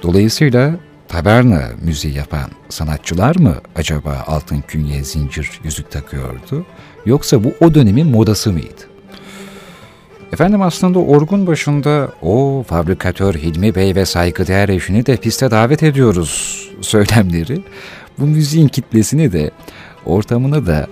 Dolayısıyla 0.04 0.76
taberna 1.08 1.62
müziği 1.84 2.14
yapan 2.14 2.50
sanatçılar 2.70 3.36
mı 3.36 3.56
acaba 3.76 4.24
altın 4.28 4.64
künye, 4.68 5.04
zincir, 5.04 5.60
yüzük 5.64 5.92
takıyordu? 5.92 6.66
Yoksa 7.06 7.44
bu 7.44 7.54
o 7.62 7.74
dönemin 7.74 8.08
modası 8.08 8.52
mıydı? 8.52 8.93
Efendim 10.34 10.62
aslında 10.62 11.00
Orgun 11.00 11.48
başında 11.48 12.12
o 12.22 12.64
fabrikatör 12.68 13.34
Hilmi 13.34 13.76
Bey 13.76 13.96
ve 13.96 14.06
saygıdeğer 14.06 14.70
eşini 14.70 15.06
de 15.06 15.18
piste 15.18 15.52
davet 15.52 15.84
ediyoruz 15.84 16.64
söylemleri. 16.82 17.62
Bu 18.20 18.26
müziğin 18.26 18.68
kitlesini 18.68 19.32
de 19.32 19.52
ortamını 20.06 20.68
da 20.68 20.88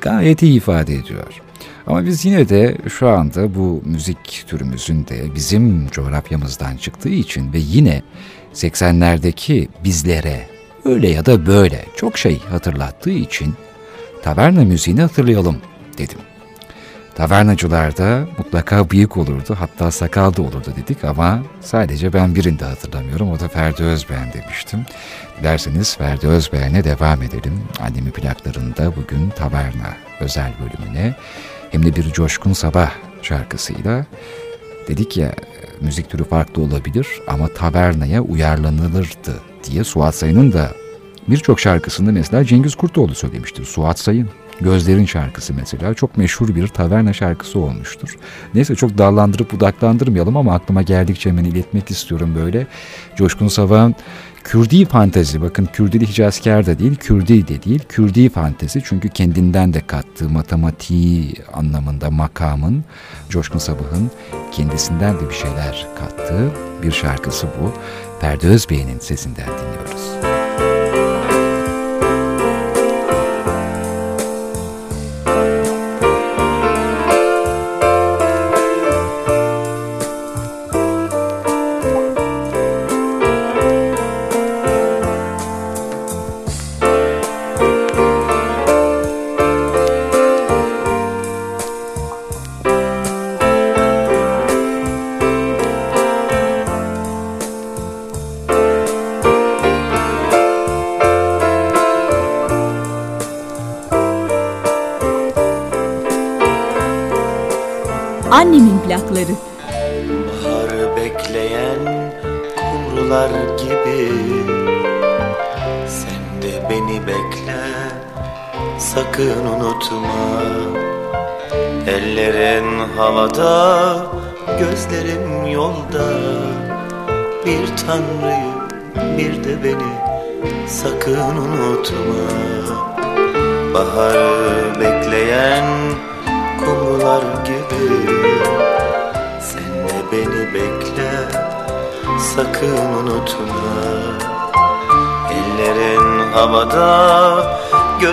gayet 0.00 0.42
iyi 0.42 0.56
ifade 0.56 0.94
ediyor. 0.94 1.42
Ama 1.86 2.06
biz 2.06 2.24
yine 2.24 2.48
de 2.48 2.76
şu 2.88 3.08
anda 3.08 3.54
bu 3.54 3.82
müzik 3.84 4.44
türümüzün 4.46 5.06
de 5.06 5.34
bizim 5.34 5.88
coğrafyamızdan 5.90 6.76
çıktığı 6.76 7.08
için 7.08 7.52
ve 7.52 7.58
yine 7.58 8.02
80'lerdeki 8.54 9.68
bizlere 9.84 10.46
öyle 10.84 11.08
ya 11.08 11.26
da 11.26 11.46
böyle 11.46 11.84
çok 11.96 12.18
şey 12.18 12.40
hatırlattığı 12.50 13.10
için 13.10 13.54
taverna 14.22 14.64
müziğini 14.64 15.00
hatırlayalım 15.00 15.56
dedim. 15.98 16.18
Tavernacılarda 17.20 18.28
mutlaka 18.38 18.90
bıyık 18.90 19.16
olurdu 19.16 19.56
hatta 19.58 19.90
sakal 19.90 20.36
da 20.36 20.42
olurdu 20.42 20.72
dedik 20.76 21.04
ama 21.04 21.42
sadece 21.60 22.12
ben 22.12 22.34
birinde 22.34 22.64
hatırlamıyorum 22.64 23.30
o 23.30 23.40
da 23.40 23.48
Ferdi 23.48 23.82
Özbeğen 23.82 24.32
demiştim. 24.32 24.80
Derseniz 25.42 25.96
Ferdi 25.96 26.26
Özbeğen'e 26.26 26.84
devam 26.84 27.22
edelim. 27.22 27.62
Annemi 27.80 28.10
plaklarında 28.10 28.96
bugün 28.96 29.30
taverna 29.30 29.96
özel 30.20 30.52
bölümüne 30.60 31.14
hem 31.70 31.86
de 31.86 31.96
bir 31.96 32.12
coşkun 32.12 32.52
sabah 32.52 32.90
şarkısıyla 33.22 34.06
dedik 34.88 35.16
ya 35.16 35.34
müzik 35.80 36.10
türü 36.10 36.24
farklı 36.24 36.62
olabilir 36.62 37.06
ama 37.26 37.48
tavernaya 37.48 38.20
uyarlanılırdı 38.20 39.40
diye 39.64 39.84
Suat 39.84 40.14
Sayın'ın 40.14 40.52
da 40.52 40.70
birçok 41.28 41.60
şarkısında 41.60 42.12
mesela 42.12 42.44
Cengiz 42.44 42.74
Kurtoğlu 42.74 43.14
söylemiştir. 43.14 43.64
Suat 43.64 43.98
Sayın 43.98 44.28
Gözlerin 44.60 45.06
şarkısı 45.06 45.54
mesela 45.54 45.94
çok 45.94 46.16
meşhur 46.16 46.54
bir 46.54 46.68
taverna 46.68 47.12
şarkısı 47.12 47.58
olmuştur. 47.58 48.16
Neyse 48.54 48.74
çok 48.74 48.98
dallandırıp 48.98 49.52
budaklandırmayalım 49.52 50.36
ama 50.36 50.54
aklıma 50.54 50.82
geldikçe 50.82 51.30
hemen 51.30 51.44
iletmek 51.44 51.90
istiyorum 51.90 52.34
böyle. 52.36 52.66
Coşkun 53.16 53.48
Sabah'ın 53.48 53.94
Kürdi 54.44 54.84
fantezi 54.84 55.42
bakın 55.42 55.68
Kürdili 55.72 56.06
Hicazkar 56.06 56.66
da 56.66 56.78
değil 56.78 56.96
Kürdi 56.96 57.48
de 57.48 57.62
değil 57.62 57.82
Kürdi 57.88 58.28
fantezi 58.28 58.82
çünkü 58.84 59.08
kendinden 59.08 59.74
de 59.74 59.80
kattığı 59.86 60.28
matematiği 60.28 61.34
anlamında 61.52 62.10
makamın 62.10 62.84
Coşkun 63.28 63.58
Sabah'ın 63.58 64.10
kendisinden 64.52 65.14
de 65.20 65.28
bir 65.28 65.34
şeyler 65.34 65.86
kattığı 65.98 66.50
bir 66.82 66.92
şarkısı 66.92 67.46
bu. 67.46 67.72
Ferdi 68.20 68.46
Özbey'in 68.46 68.98
sesinden 68.98 69.46
dinliyoruz. 69.46 70.29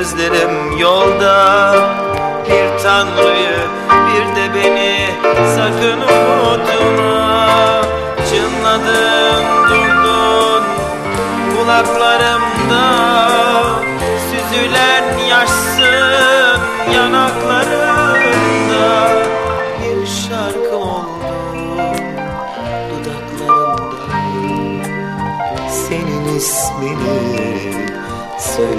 Gözlerim 0.07 0.77
yolda. 0.77 1.75
Bir 2.49 2.83
tanrıyı 2.83 3.36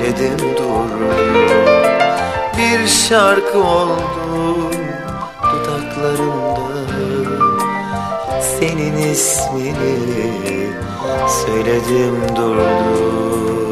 Söyledim 0.08 0.56
durdum 0.56 0.90
Bir 2.58 2.86
şarkı 2.86 3.58
oldun 3.58 4.72
dudaklarımda. 5.42 6.68
Senin 8.40 8.96
ismini 8.96 9.96
söyledim 11.28 12.36
durdum 12.36 13.67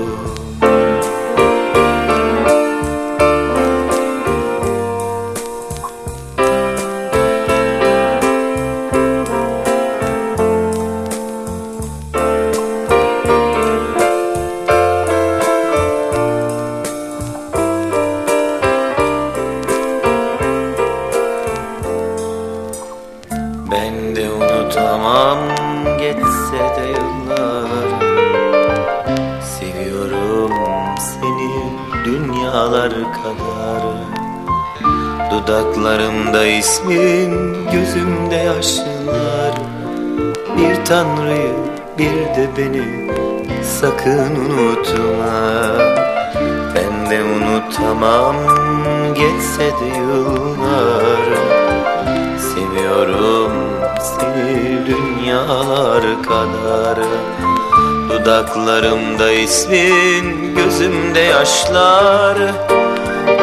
Dudaklarımda 58.26 59.32
ismin, 59.32 60.54
gözümde 60.54 61.20
yaşlar. 61.20 62.38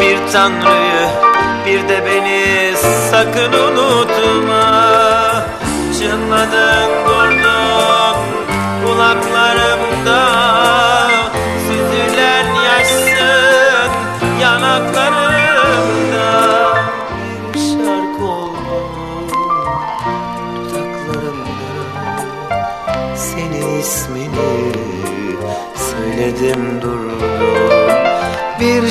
Bir 0.01 0.31
tanrıyı, 0.33 1.07
bir 1.65 1.89
de 1.89 2.05
beni 2.05 2.77
sakın 3.11 3.53
unutma. 3.53 5.45
Çınladın 5.99 7.02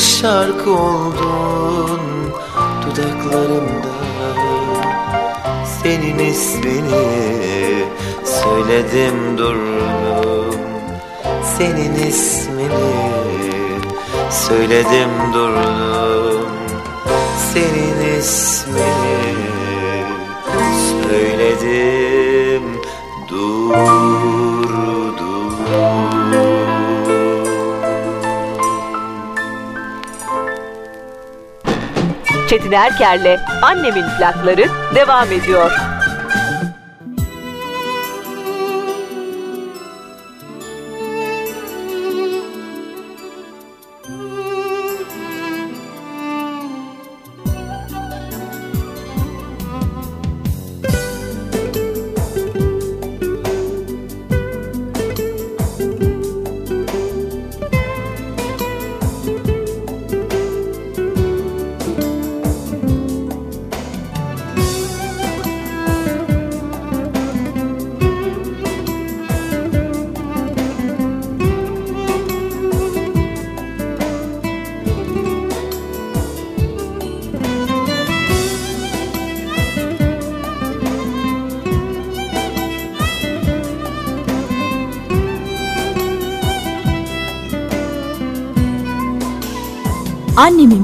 şarkı 0.02 0.70
oldun 0.70 2.00
dudaklarımda. 2.82 3.92
Senin 5.82 6.18
ismini 6.18 7.04
söyledim 8.24 9.38
durdum 9.38 10.60
Senin 11.58 11.94
ismini 11.94 12.68
söyledim 14.30 15.10
durdum 15.34 16.50
Senin 17.52 18.18
ismini 18.18 19.22
söyledim 21.02 22.11
Çetin 32.52 32.72
Erker'le 32.72 33.40
Annemin 33.62 34.04
plakları 34.18 34.66
devam 34.94 35.32
ediyor. 35.32 35.91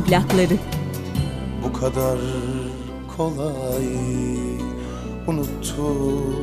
Plakları. 0.09 0.57
Bu 1.65 1.73
kadar 1.81 2.19
kolay 3.17 3.89
unuttun 5.27 6.37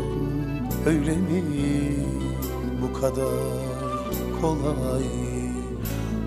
öyle 0.86 1.12
mi? 1.12 1.44
Bu 2.82 3.02
kadar 3.02 3.26
kolay 4.42 5.04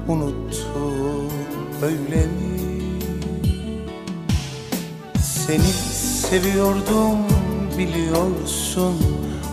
unuttun 0.08 1.30
öyle 1.82 2.26
mi? 2.26 2.58
Seni 5.22 5.72
seviyordum 6.30 7.18
biliyorsun 7.78 8.94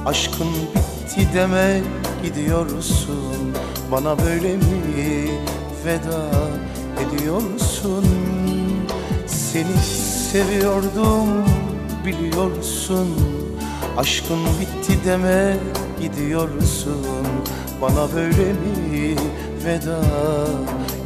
Aşkın 0.06 0.48
bitti 0.76 1.28
deme 1.34 1.82
gidiyorsun 2.24 3.54
Bana 3.92 4.18
böyle 4.20 4.56
mi 4.58 5.30
veda 5.86 6.26
ediyorsun 7.02 7.55
Seni 9.28 9.78
seviyordum 10.32 11.46
biliyorsun. 12.06 13.08
Aşkın 13.98 14.40
bitti 14.60 15.00
deme 15.06 15.58
gidiyorsun. 16.02 17.06
Bana 17.82 18.14
böyle 18.16 18.54
mi 18.54 19.16
veda 19.66 20.02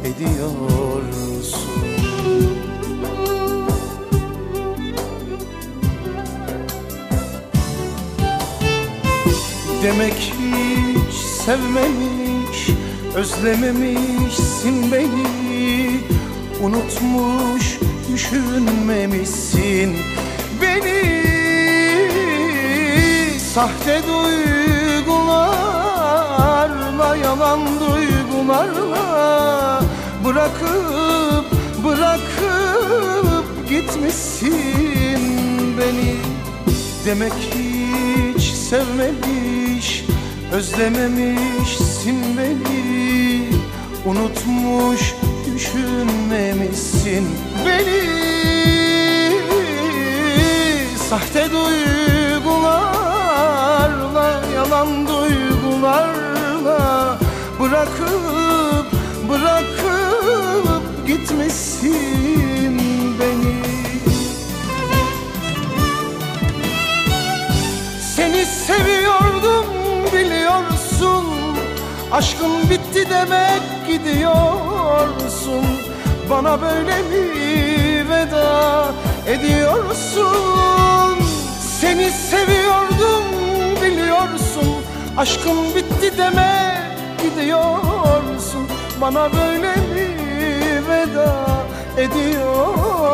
ediyorsun? 0.04 1.60
Demek 9.82 10.14
hiç 10.14 11.14
sevmemiş, 11.14 12.70
özlememişsin 13.14 14.92
beni 14.92 15.40
Unutmuş, 16.62 17.78
düşünmemişsin 18.12 19.96
beni. 20.62 21.00
Sahte 23.54 24.02
duygularla, 24.08 25.56
yalan 27.16 27.60
duygularla 27.80 29.00
Bırakıp, 30.24 31.44
bırakıp 31.84 33.68
gitmişsin 33.68 35.20
beni. 35.78 36.16
Demek 37.06 37.32
hiç 37.32 38.42
sevmemiş, 38.42 40.04
özlememişsin 40.52 42.16
beni. 42.38 43.48
Unutmuş, 44.04 45.14
düşünmemişsin 45.60 47.28
beni. 47.66 48.00
Sahte 51.10 51.50
duygularla, 51.50 52.70
yalan 54.54 55.08
duygularla 55.08 56.38
Bırakıp 57.60 58.86
bırakıp 59.28 60.66
gitmişsin 61.06 62.80
beni. 63.20 63.62
Seni 68.16 68.44
seviyordum 68.44 69.66
biliyorsun. 70.12 71.24
Aşkın 72.12 72.70
bitti 72.70 73.10
demek 73.10 73.62
gidiyorsun 74.90 75.64
Bana 76.30 76.62
böyle 76.62 77.02
mi 77.02 78.10
veda 78.10 78.86
ediyorsun? 79.26 81.18
Seni 81.80 82.10
seviyordum 82.10 83.24
biliyorsun. 83.82 84.74
Aşkın 85.16 85.74
bitti 85.74 86.18
demek 86.18 86.78
gidiyorsun. 87.22 88.66
Bana 89.00 89.32
böyle 89.32 89.74
mi 89.74 90.08
veda 90.88 91.46
ediyorsun 91.96 93.10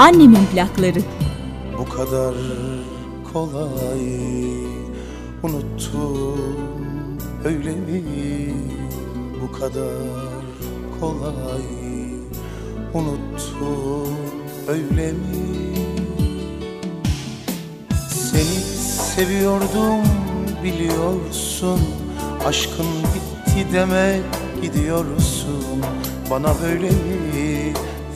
Annemin 0.00 0.46
plakları. 0.52 0.98
Bu 1.78 1.88
kadar 1.88 2.34
kolay 3.32 4.06
unuttum 5.42 6.38
öyle 7.44 7.70
mi? 7.70 8.04
Bu 9.42 9.52
kadar 9.58 9.94
kolay 11.00 11.62
unuttum 12.94 14.16
öyle 14.68 15.12
mi? 15.12 15.76
Seni 18.08 18.60
seviyordum 19.14 20.02
biliyorsun 20.64 21.80
Aşkın 22.46 22.86
bitti 23.14 23.66
demek 23.72 24.22
gidiyorsun 24.62 25.82
Bana 26.30 26.54
böyle 26.62 26.88
mi 26.88 27.72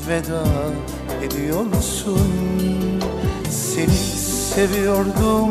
veda 0.09 0.45
ediyorsun 1.25 2.19
Seni 3.51 3.97
seviyordum 4.55 5.51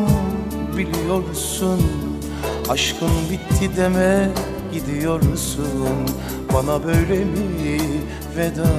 biliyorsun 0.77 1.81
Aşkın 2.69 3.09
bitti 3.31 3.77
deme 3.77 4.29
gidiyorsun 4.73 6.07
Bana 6.53 6.83
böyle 6.83 7.25
mi 7.25 7.79
veda 8.37 8.71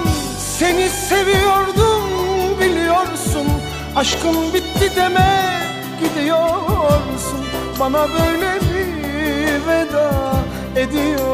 Seni 0.59 0.89
seviyordum 0.89 2.03
biliyorsun. 2.61 3.47
Aşkın 3.97 4.55
bitti 4.55 4.93
demek 4.97 5.63
gidiyorsun. 6.01 7.41
Bana 7.81 8.09
böyle 8.09 8.55
mi 8.55 8.87
veda 9.67 10.35
ediyorsun. 10.77 11.33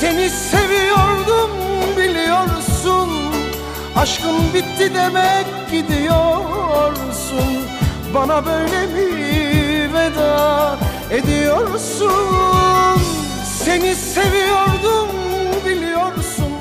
Seni 0.00 0.30
seviyordum 0.30 1.50
biliyorsun. 1.96 3.10
Aşkın 3.96 4.54
bitti 4.54 4.94
demek 4.94 5.46
gidiyorsun 6.72 7.64
Bana 8.14 8.46
böyle 8.46 8.86
mi 8.86 9.94
veda 9.94 10.78
ediyorsun 11.10 12.10
Seni 13.44 13.94
seviyordum 13.94 15.08
biliyorsun 15.66 16.52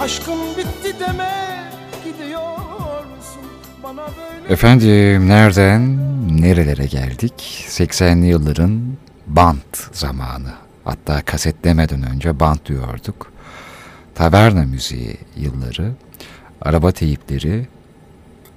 Aşkın 0.00 0.38
bitti 0.58 0.96
demek 1.00 2.04
gidiyorsun 2.04 3.42
Bana 3.82 4.06
böyle 4.06 4.52
Efendim 4.52 5.28
nereden 5.28 5.98
nerelere 6.42 6.86
geldik? 6.86 7.66
80'li 7.68 8.26
yılların 8.26 8.82
band 9.26 9.74
zamanı. 9.92 10.52
Hatta 10.84 11.22
kaset 11.22 11.64
demeden 11.64 12.02
önce 12.02 12.40
band 12.40 12.58
diyorduk. 12.66 13.32
Taverna 14.14 14.62
müziği 14.62 15.16
yılları, 15.36 15.92
araba 16.62 16.92
teyipleri. 16.92 17.66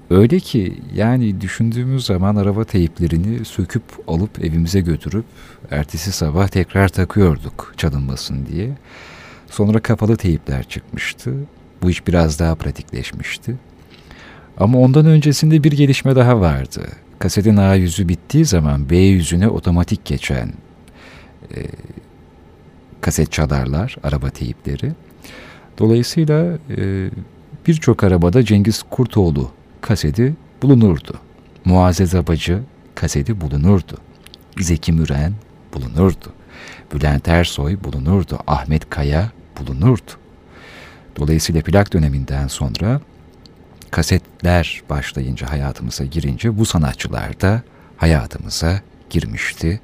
Öyle 0.09 0.39
ki 0.39 0.81
yani 0.95 1.41
düşündüğümüz 1.41 2.05
zaman 2.05 2.35
araba 2.35 2.63
teyiplerini 2.63 3.45
söküp 3.45 3.83
alıp 4.07 4.45
evimize 4.45 4.79
götürüp 4.79 5.25
ertesi 5.71 6.11
sabah 6.11 6.47
tekrar 6.47 6.89
takıyorduk 6.89 7.73
çalınmasın 7.77 8.45
diye. 8.45 8.69
Sonra 9.49 9.79
kapalı 9.79 10.17
teyipler 10.17 10.63
çıkmıştı. 10.63 11.33
Bu 11.81 11.89
iş 11.89 12.07
biraz 12.07 12.39
daha 12.39 12.55
pratikleşmişti. 12.55 13.55
Ama 14.57 14.79
ondan 14.79 15.05
öncesinde 15.05 15.63
bir 15.63 15.71
gelişme 15.71 16.15
daha 16.15 16.39
vardı. 16.41 16.81
Kasetin 17.19 17.57
A 17.57 17.75
yüzü 17.75 18.09
bittiği 18.09 18.45
zaman 18.45 18.89
B 18.89 18.97
yüzüne 18.97 19.47
otomatik 19.47 20.05
geçen 20.05 20.53
e, 21.55 21.61
kaset 23.01 23.31
çalarlar, 23.31 23.95
araba 24.03 24.29
teyipleri. 24.29 24.91
Dolayısıyla 25.77 26.57
e, 26.77 27.09
birçok 27.67 28.03
arabada 28.03 28.45
Cengiz 28.45 28.83
Kurtoğlu 28.89 29.51
kaseti 29.83 30.33
bulunurdu. 30.61 31.19
Muazzez 31.65 32.15
Abacı 32.15 32.63
kaseti 32.95 33.41
bulunurdu. 33.41 33.97
Zeki 34.59 34.91
Müren 34.91 35.33
bulunurdu. 35.73 36.33
Bülent 36.93 37.27
Ersoy 37.27 37.83
bulunurdu. 37.83 38.39
Ahmet 38.47 38.89
Kaya 38.89 39.31
bulunurdu. 39.59 40.11
Dolayısıyla 41.17 41.61
plak 41.61 41.93
döneminden 41.93 42.47
sonra 42.47 43.01
kasetler 43.91 44.81
başlayınca 44.89 45.51
hayatımıza 45.51 46.05
girince 46.05 46.57
bu 46.57 46.65
sanatçılar 46.65 47.41
da 47.41 47.61
hayatımıza 47.97 48.81
girmişti. 49.09 49.81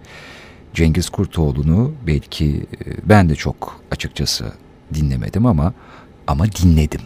Cengiz 0.74 1.10
Kurtoğlu'nu 1.10 1.94
belki 2.08 2.66
e, 2.86 3.10
ben 3.10 3.30
de 3.30 3.36
çok 3.36 3.82
açıkçası 3.92 4.54
dinlemedim 4.94 5.46
ama 5.46 5.74
ama 6.28 6.46
dinledim. 6.52 7.02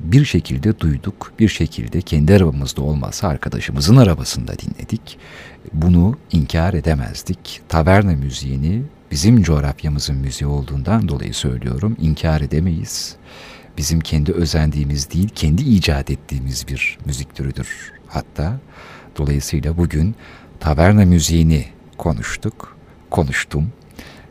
Bir 0.00 0.24
şekilde 0.24 0.80
duyduk, 0.80 1.32
bir 1.38 1.48
şekilde 1.48 2.00
kendi 2.00 2.34
arabamızda 2.34 2.82
olmazsa 2.82 3.28
arkadaşımızın 3.28 3.96
arabasında 3.96 4.52
dinledik. 4.58 5.18
Bunu 5.72 6.18
inkar 6.32 6.74
edemezdik. 6.74 7.60
Taverna 7.68 8.12
müziğini 8.12 8.82
bizim 9.10 9.42
coğrafyamızın 9.42 10.16
müziği 10.16 10.48
olduğundan 10.48 11.08
dolayı 11.08 11.34
söylüyorum. 11.34 11.96
inkar 12.00 12.40
edemeyiz. 12.40 13.16
Bizim 13.78 14.00
kendi 14.00 14.32
özendiğimiz 14.32 15.10
değil, 15.10 15.28
kendi 15.34 15.62
icat 15.62 16.10
ettiğimiz 16.10 16.68
bir 16.68 16.98
müzik 17.06 17.34
türüdür 17.34 17.92
hatta. 18.06 18.60
Dolayısıyla 19.16 19.76
bugün 19.76 20.14
taverna 20.60 21.04
müziğini 21.04 21.64
konuştuk, 21.98 22.76
konuştum. 23.10 23.72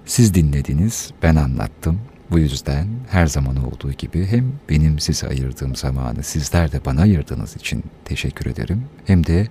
Siz 0.06 0.34
dinlediniz, 0.34 1.12
ben 1.24 1.36
anlattım. 1.36 2.00
Bu 2.32 2.40
yüzden 2.40 2.88
her 3.10 3.28
zaman 3.28 3.66
olduğu 3.66 3.92
gibi 3.92 4.26
hem 4.26 4.46
benim 4.70 5.00
size 5.00 5.28
ayırdığım 5.28 5.76
zamanı 5.76 6.24
sizler 6.24 6.72
de 6.72 6.86
bana 6.86 7.02
ayırdığınız 7.02 7.56
için 7.56 7.84
teşekkür 8.06 8.46
ederim. 8.46 8.84
Hem 9.06 9.26
de 9.26 9.48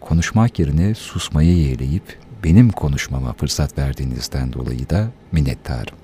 konuşmak 0.00 0.58
yerine 0.58 0.94
susmayı 0.94 1.56
yeğleyip 1.56 2.18
benim 2.44 2.70
konuşmama 2.70 3.32
fırsat 3.32 3.78
verdiğinizden 3.78 4.52
dolayı 4.52 4.90
da 4.90 5.08
minnettarım. 5.32 5.96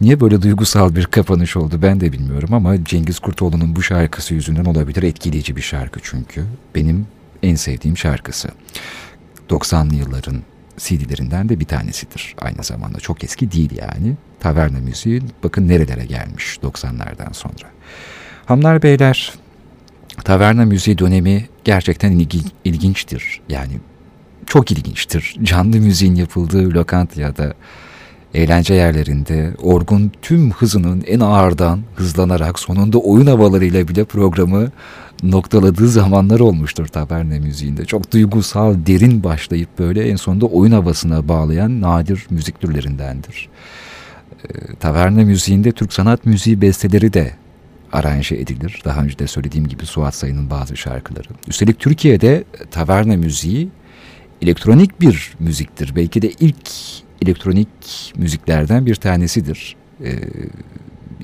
Niye 0.00 0.20
böyle 0.20 0.42
duygusal 0.42 0.94
bir 0.96 1.06
kapanış 1.06 1.56
oldu 1.56 1.82
ben 1.82 2.00
de 2.00 2.12
bilmiyorum 2.12 2.54
ama 2.54 2.84
Cengiz 2.84 3.18
Kurtoğlu'nun 3.18 3.76
bu 3.76 3.82
şarkısı 3.82 4.34
yüzünden 4.34 4.64
olabilir. 4.64 5.02
Etkileyici 5.02 5.56
bir 5.56 5.62
şarkı 5.62 6.00
çünkü. 6.02 6.44
Benim 6.74 7.06
en 7.42 7.54
sevdiğim 7.54 7.96
şarkısı. 7.96 8.48
90'lı 9.48 9.94
yılların 9.94 10.42
CD'lerinden 10.80 11.48
de 11.48 11.60
bir 11.60 11.64
tanesidir. 11.64 12.34
Aynı 12.38 12.62
zamanda 12.64 12.98
çok 12.98 13.24
eski 13.24 13.52
değil 13.52 13.70
yani. 13.76 14.16
Taverna 14.40 14.78
müziği 14.78 15.22
bakın 15.44 15.68
nerelere 15.68 16.04
gelmiş 16.04 16.58
90'lardan 16.62 17.34
sonra. 17.34 17.70
Hanımlar 18.46 18.82
beyler 18.82 19.32
taverna 20.24 20.64
müziği 20.64 20.98
dönemi 20.98 21.48
gerçekten 21.64 22.12
ilgi, 22.12 22.40
ilginçtir. 22.64 23.40
Yani 23.48 23.72
çok 24.46 24.70
ilginçtir. 24.70 25.36
Canlı 25.42 25.76
müziğin 25.76 26.14
yapıldığı 26.14 26.70
lokantaya 26.70 27.34
eğlence 28.34 28.74
yerlerinde 28.74 29.54
orgun 29.62 30.12
tüm 30.22 30.50
hızının 30.50 31.04
en 31.06 31.20
ağırdan 31.20 31.80
hızlanarak 31.94 32.58
sonunda 32.58 32.98
oyun 32.98 33.26
havalarıyla 33.26 33.88
bile 33.88 34.04
programı 34.04 34.70
noktaladığı 35.22 35.88
zamanlar 35.88 36.40
olmuştur 36.40 36.86
taberne 36.86 37.38
müziğinde. 37.38 37.84
Çok 37.84 38.12
duygusal, 38.12 38.86
derin 38.86 39.24
başlayıp 39.24 39.78
böyle 39.78 40.08
en 40.08 40.16
sonunda 40.16 40.46
oyun 40.46 40.72
havasına 40.72 41.28
bağlayan 41.28 41.80
nadir 41.80 42.26
müzik 42.30 42.60
türlerindendir. 42.60 43.48
E, 44.44 44.74
taverne 44.74 45.24
müziğinde 45.24 45.72
Türk 45.72 45.92
sanat 45.92 46.26
müziği 46.26 46.60
besteleri 46.60 47.12
de 47.12 47.30
aranje 47.92 48.36
edilir. 48.36 48.82
Daha 48.84 49.02
önce 49.02 49.18
de 49.18 49.26
söylediğim 49.26 49.68
gibi 49.68 49.86
Suat 49.86 50.14
Sayın'ın 50.14 50.50
bazı 50.50 50.76
şarkıları. 50.76 51.28
Üstelik 51.48 51.78
Türkiye'de 51.78 52.44
taverna 52.70 53.16
müziği 53.16 53.68
elektronik 54.42 55.00
bir 55.00 55.34
müziktir. 55.40 55.96
Belki 55.96 56.22
de 56.22 56.30
ilk 56.40 56.70
elektronik 57.22 57.68
müziklerden 58.16 58.86
bir 58.86 58.94
tanesidir. 58.94 59.76
Ee, 60.04 60.18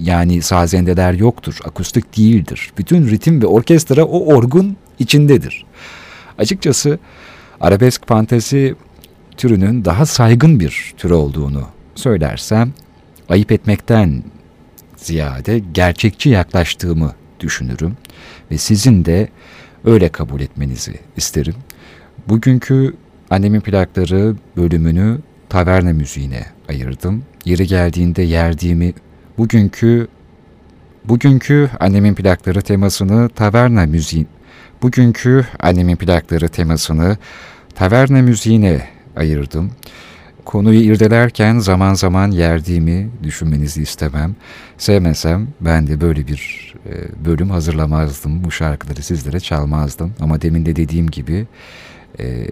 yani 0.01 0.43
sazendeler 0.43 1.13
yoktur, 1.13 1.59
akustik 1.65 2.17
değildir. 2.17 2.73
Bütün 2.79 3.09
ritim 3.09 3.43
ve 3.43 3.47
orkestra 3.47 4.05
o 4.05 4.35
orgun 4.35 4.77
içindedir. 4.99 5.65
Açıkçası 6.39 6.99
arabesk 7.61 8.09
fantezi 8.09 8.75
türünün 9.37 9.85
daha 9.85 10.07
saygın 10.07 10.61
bir 10.61 10.95
tür 10.97 11.11
olduğunu 11.11 11.69
söylersem 11.95 12.73
ayıp 13.29 13.53
etmekten 13.53 14.23
ziyade 14.97 15.59
gerçekçi 15.73 16.29
yaklaştığımı 16.29 17.15
düşünürüm 17.41 17.97
ve 18.51 18.59
sizin 18.59 19.05
de 19.05 19.29
öyle 19.85 20.09
kabul 20.09 20.41
etmenizi 20.41 20.95
isterim. 21.17 21.55
Bugünkü 22.29 22.95
annemin 23.31 23.61
plakları 23.61 24.37
bölümünü 24.57 25.19
taverna 25.49 25.93
müziğine 25.93 26.47
ayırdım. 26.69 27.23
Yeri 27.45 27.67
geldiğinde 27.67 28.23
yerdiğimi 28.23 28.93
bugünkü 29.39 30.09
bugünkü 31.05 31.71
annemin 31.81 32.15
plakları 32.15 32.63
temasını 32.63 33.29
taverna 33.29 33.87
müziği 33.87 34.27
bugünkü 34.83 35.47
annemin 35.61 35.97
plakları 35.97 36.49
temasını 36.49 37.17
taverna 37.75 38.23
müziğine 38.23 38.89
ayırdım. 39.17 39.71
Konuyu 40.45 40.81
irdelerken 40.81 41.59
zaman 41.59 41.95
zaman 41.95 42.31
yerdiğimi 42.31 43.11
düşünmenizi 43.23 43.83
istemem. 43.83 44.37
Sevmesem 44.79 45.49
ben 45.61 45.87
de 45.87 46.01
böyle 46.01 46.27
bir 46.27 46.75
e, 46.87 47.25
bölüm 47.25 47.51
hazırlamazdım. 47.51 48.45
Bu 48.45 48.51
şarkıları 48.51 49.03
sizlere 49.03 49.41
çalmazdım. 49.41 50.15
Ama 50.21 50.43
demin 50.43 50.67
de 50.67 50.77
dediğim 50.77 51.11
gibi 51.11 51.47
e, 52.21 52.47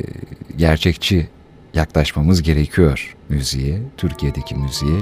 gerçekçi 0.57 1.29
yaklaşmamız 1.75 2.43
gerekiyor 2.43 3.17
müziğe, 3.29 3.83
Türkiye'deki 3.97 4.55
müziğe. 4.55 5.01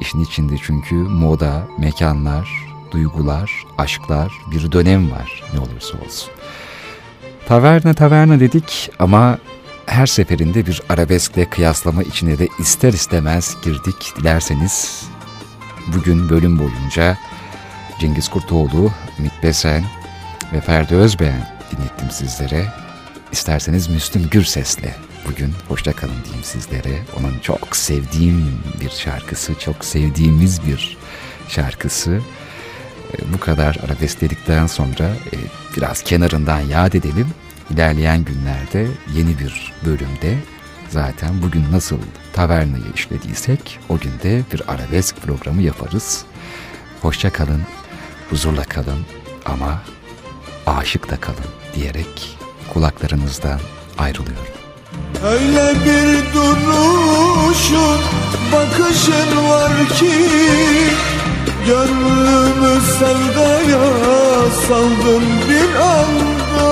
İşin 0.00 0.20
içinde 0.20 0.54
çünkü 0.62 0.94
moda, 0.94 1.68
mekanlar, 1.78 2.48
duygular, 2.90 3.64
aşklar 3.78 4.32
bir 4.50 4.72
dönem 4.72 5.10
var 5.10 5.42
ne 5.54 5.60
olursa 5.60 5.98
olsun. 6.06 6.30
Taverna 7.46 7.94
taverna 7.94 8.40
dedik 8.40 8.90
ama 8.98 9.38
her 9.86 10.06
seferinde 10.06 10.66
bir 10.66 10.82
arabeskle 10.88 11.50
kıyaslama 11.50 12.02
içine 12.02 12.38
de 12.38 12.48
ister 12.58 12.92
istemez 12.92 13.56
girdik. 13.64 14.12
Dilerseniz 14.16 15.04
bugün 15.94 16.28
bölüm 16.28 16.58
boyunca 16.58 17.18
Cengiz 17.98 18.28
Kurtoğlu, 18.28 18.92
Ümit 19.18 19.42
Besen 19.42 19.84
ve 20.52 20.60
Ferdi 20.60 20.94
Özbeğen 20.94 21.56
dinlettim 21.70 22.10
sizlere. 22.10 22.66
İsterseniz 23.32 23.88
Müslüm 23.88 24.28
Gürses'le 24.30 25.05
bugün 25.28 25.54
hoşça 25.68 25.92
kalın 25.92 26.24
diyeyim 26.24 26.44
sizlere. 26.44 27.02
Onun 27.18 27.38
çok 27.38 27.76
sevdiğim 27.76 28.58
bir 28.80 28.90
şarkısı, 28.90 29.58
çok 29.58 29.84
sevdiğimiz 29.84 30.66
bir 30.66 30.96
şarkısı. 31.48 32.20
E, 33.12 33.32
bu 33.32 33.40
kadar 33.40 33.78
arabesk 33.86 34.20
dedikten 34.20 34.66
sonra 34.66 35.04
e, 35.04 35.36
biraz 35.76 36.02
kenarından 36.02 36.60
yad 36.60 36.92
edelim. 36.92 37.28
İlerleyen 37.70 38.24
günlerde 38.24 38.86
yeni 39.14 39.38
bir 39.38 39.72
bölümde 39.86 40.38
zaten 40.88 41.42
bugün 41.42 41.72
nasıl 41.72 41.98
tavernayı 42.32 42.92
işlediysek 42.94 43.78
o 43.88 43.98
günde 43.98 44.42
bir 44.52 44.72
arabesk 44.72 45.16
programı 45.16 45.62
yaparız. 45.62 46.24
Hoşça 47.02 47.32
kalın, 47.32 47.62
huzurla 48.30 48.64
kalın 48.64 49.06
ama 49.44 49.82
aşık 50.66 51.10
da 51.10 51.20
kalın 51.20 51.50
diyerek 51.74 52.38
kulaklarınızdan 52.72 53.60
ayrılıyorum. 53.98 54.65
Öyle 55.24 55.74
bir 55.84 56.34
duruşun, 56.34 58.00
bakışın 58.52 59.48
var 59.48 59.72
ki 59.98 60.12
Gönlümü 61.66 62.80
sevdaya 62.98 63.84
saldım 64.68 65.24
bir 65.48 65.74
anda. 65.80 66.66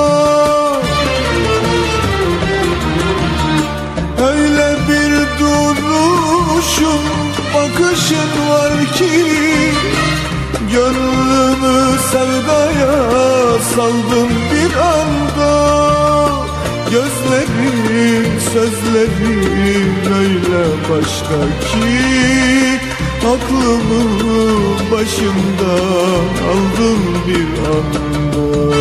Öyle 4.31 4.77
bir 4.89 5.41
duruşun, 5.41 7.01
bakışın 7.55 8.49
var 8.51 8.95
ki 8.95 9.35
Gönlümü 10.73 11.99
sevdaya 12.13 12.95
saldım 13.75 14.31
bir 14.53 14.77
anda 14.77 16.34
Gözlerin, 16.95 18.39
sözlerin 18.39 19.95
öyle 20.19 20.65
başka 20.91 21.41
ki 21.61 22.05
Aklımı 23.19 24.05
başımda 24.93 25.75
aldın 26.51 27.01
bir 27.27 27.49
anda. 27.75 28.77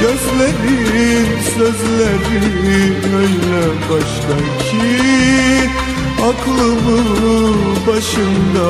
Gözlerin, 0.00 1.26
sözlerin 1.56 3.14
öyle 3.14 3.68
başka 3.90 4.36
ki 4.64 5.00
Aklımı 6.18 7.04
başımda 7.86 8.68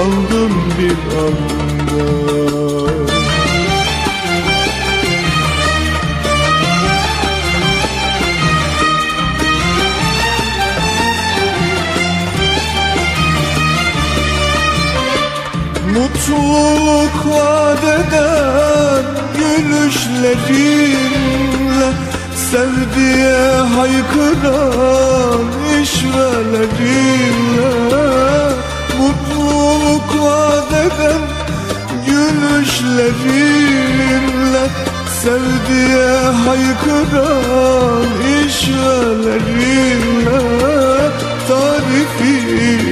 aldın 0.00 0.52
bir 0.78 0.98
anda 1.18 2.67
Mutluluk 16.28 17.16
vaat 17.26 17.84
eden 17.84 19.04
gülüşlerinle 19.38 21.90
Sevdiye 22.50 23.40
haykıran 23.76 25.44
işvelerinle 25.82 27.72
Mutluluk 28.98 30.10
vaat 30.22 30.72
eden 30.72 31.22
gülüşlerinle 32.06 34.64
Sevdiye 35.22 36.12
haykıran 36.44 38.08
işvelerinle 38.46 40.40
Tarifi 41.48 42.34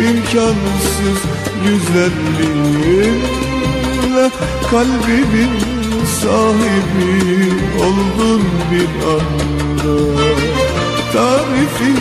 imkansız 0.09 1.21
güzelliğinle 1.67 4.31
Kalbimin 4.71 5.55
sahibi 6.21 7.13
oldun 7.81 8.43
bir 8.71 8.91
anda 9.15 9.95
Tarifi 11.13 11.93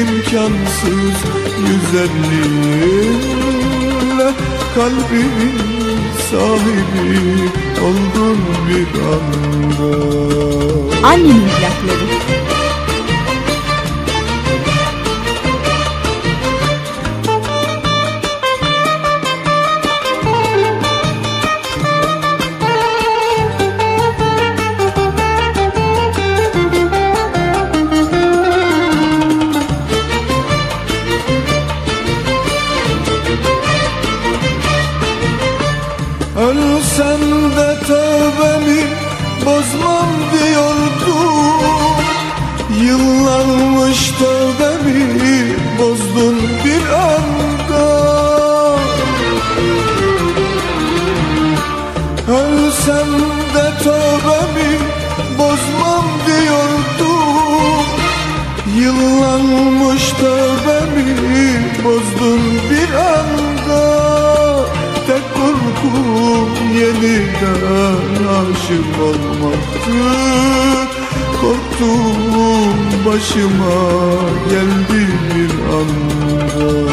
imkansız 0.00 1.16
güzelliğinle 1.66 4.28
Kalbimin 4.74 5.56
sahibi 6.30 7.10
oldun 7.80 8.38
bir 8.68 8.90
anda 9.12 9.90
Annemin 11.06 11.48
plakları. 11.48 12.06
Bozdun 61.88 62.40
bir 62.70 62.94
anda 62.94 63.82
Tek 65.06 65.22
korkum 65.34 66.48
yeniden 66.74 68.24
aşık 68.38 69.00
olmaktı. 69.02 69.98
Korktuğum 71.40 73.06
başıma 73.06 73.78
geldi 74.50 75.06
bir 75.34 75.52
anda. 75.78 76.92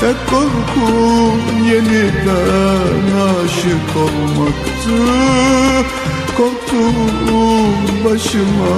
Tek 0.00 0.16
korkum 0.30 1.66
yeniden 1.68 3.06
aşık 3.26 3.96
olmaktı. 3.96 4.96
Korktuğum 6.36 8.04
başıma 8.04 8.76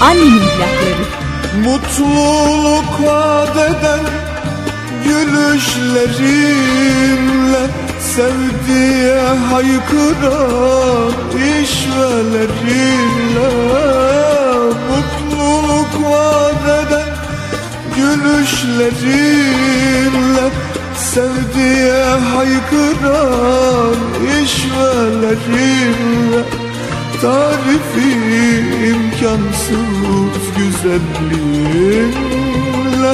Annemin 0.00 0.38
plakları. 0.38 1.04
Mutluluk 1.64 3.02
vaat 3.02 3.56
eden 3.56 4.00
gülüşlerinle 5.04 7.64
Sevdiye 8.00 9.20
haykıran 9.50 11.12
işvelerinle 11.34 13.50
Mutluluk 14.88 15.92
vaat 16.10 16.64
eden 16.86 17.10
gülüşlerinle 17.96 20.46
Sevdiye 20.96 22.04
haykıran 22.34 23.96
işvelerinle 24.42 26.42
Tarifi 27.22 28.10
imkansız 28.88 30.42
güzelliğinle 30.56 33.12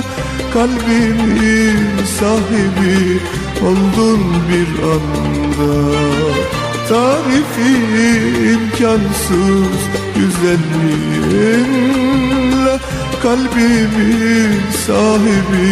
Kalbimin 0.52 1.80
sahibi 2.20 2.98
oldun 3.62 4.22
bir 4.48 4.70
anda. 4.92 5.72
Tarifi 6.88 7.72
imkansız 8.52 9.80
güzelliğinle 10.16 12.74
Kalbimin 13.22 14.52
sahibi 14.86 15.68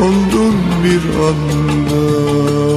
oldun 0.00 0.56
bir 0.84 1.04
anda 1.28 2.71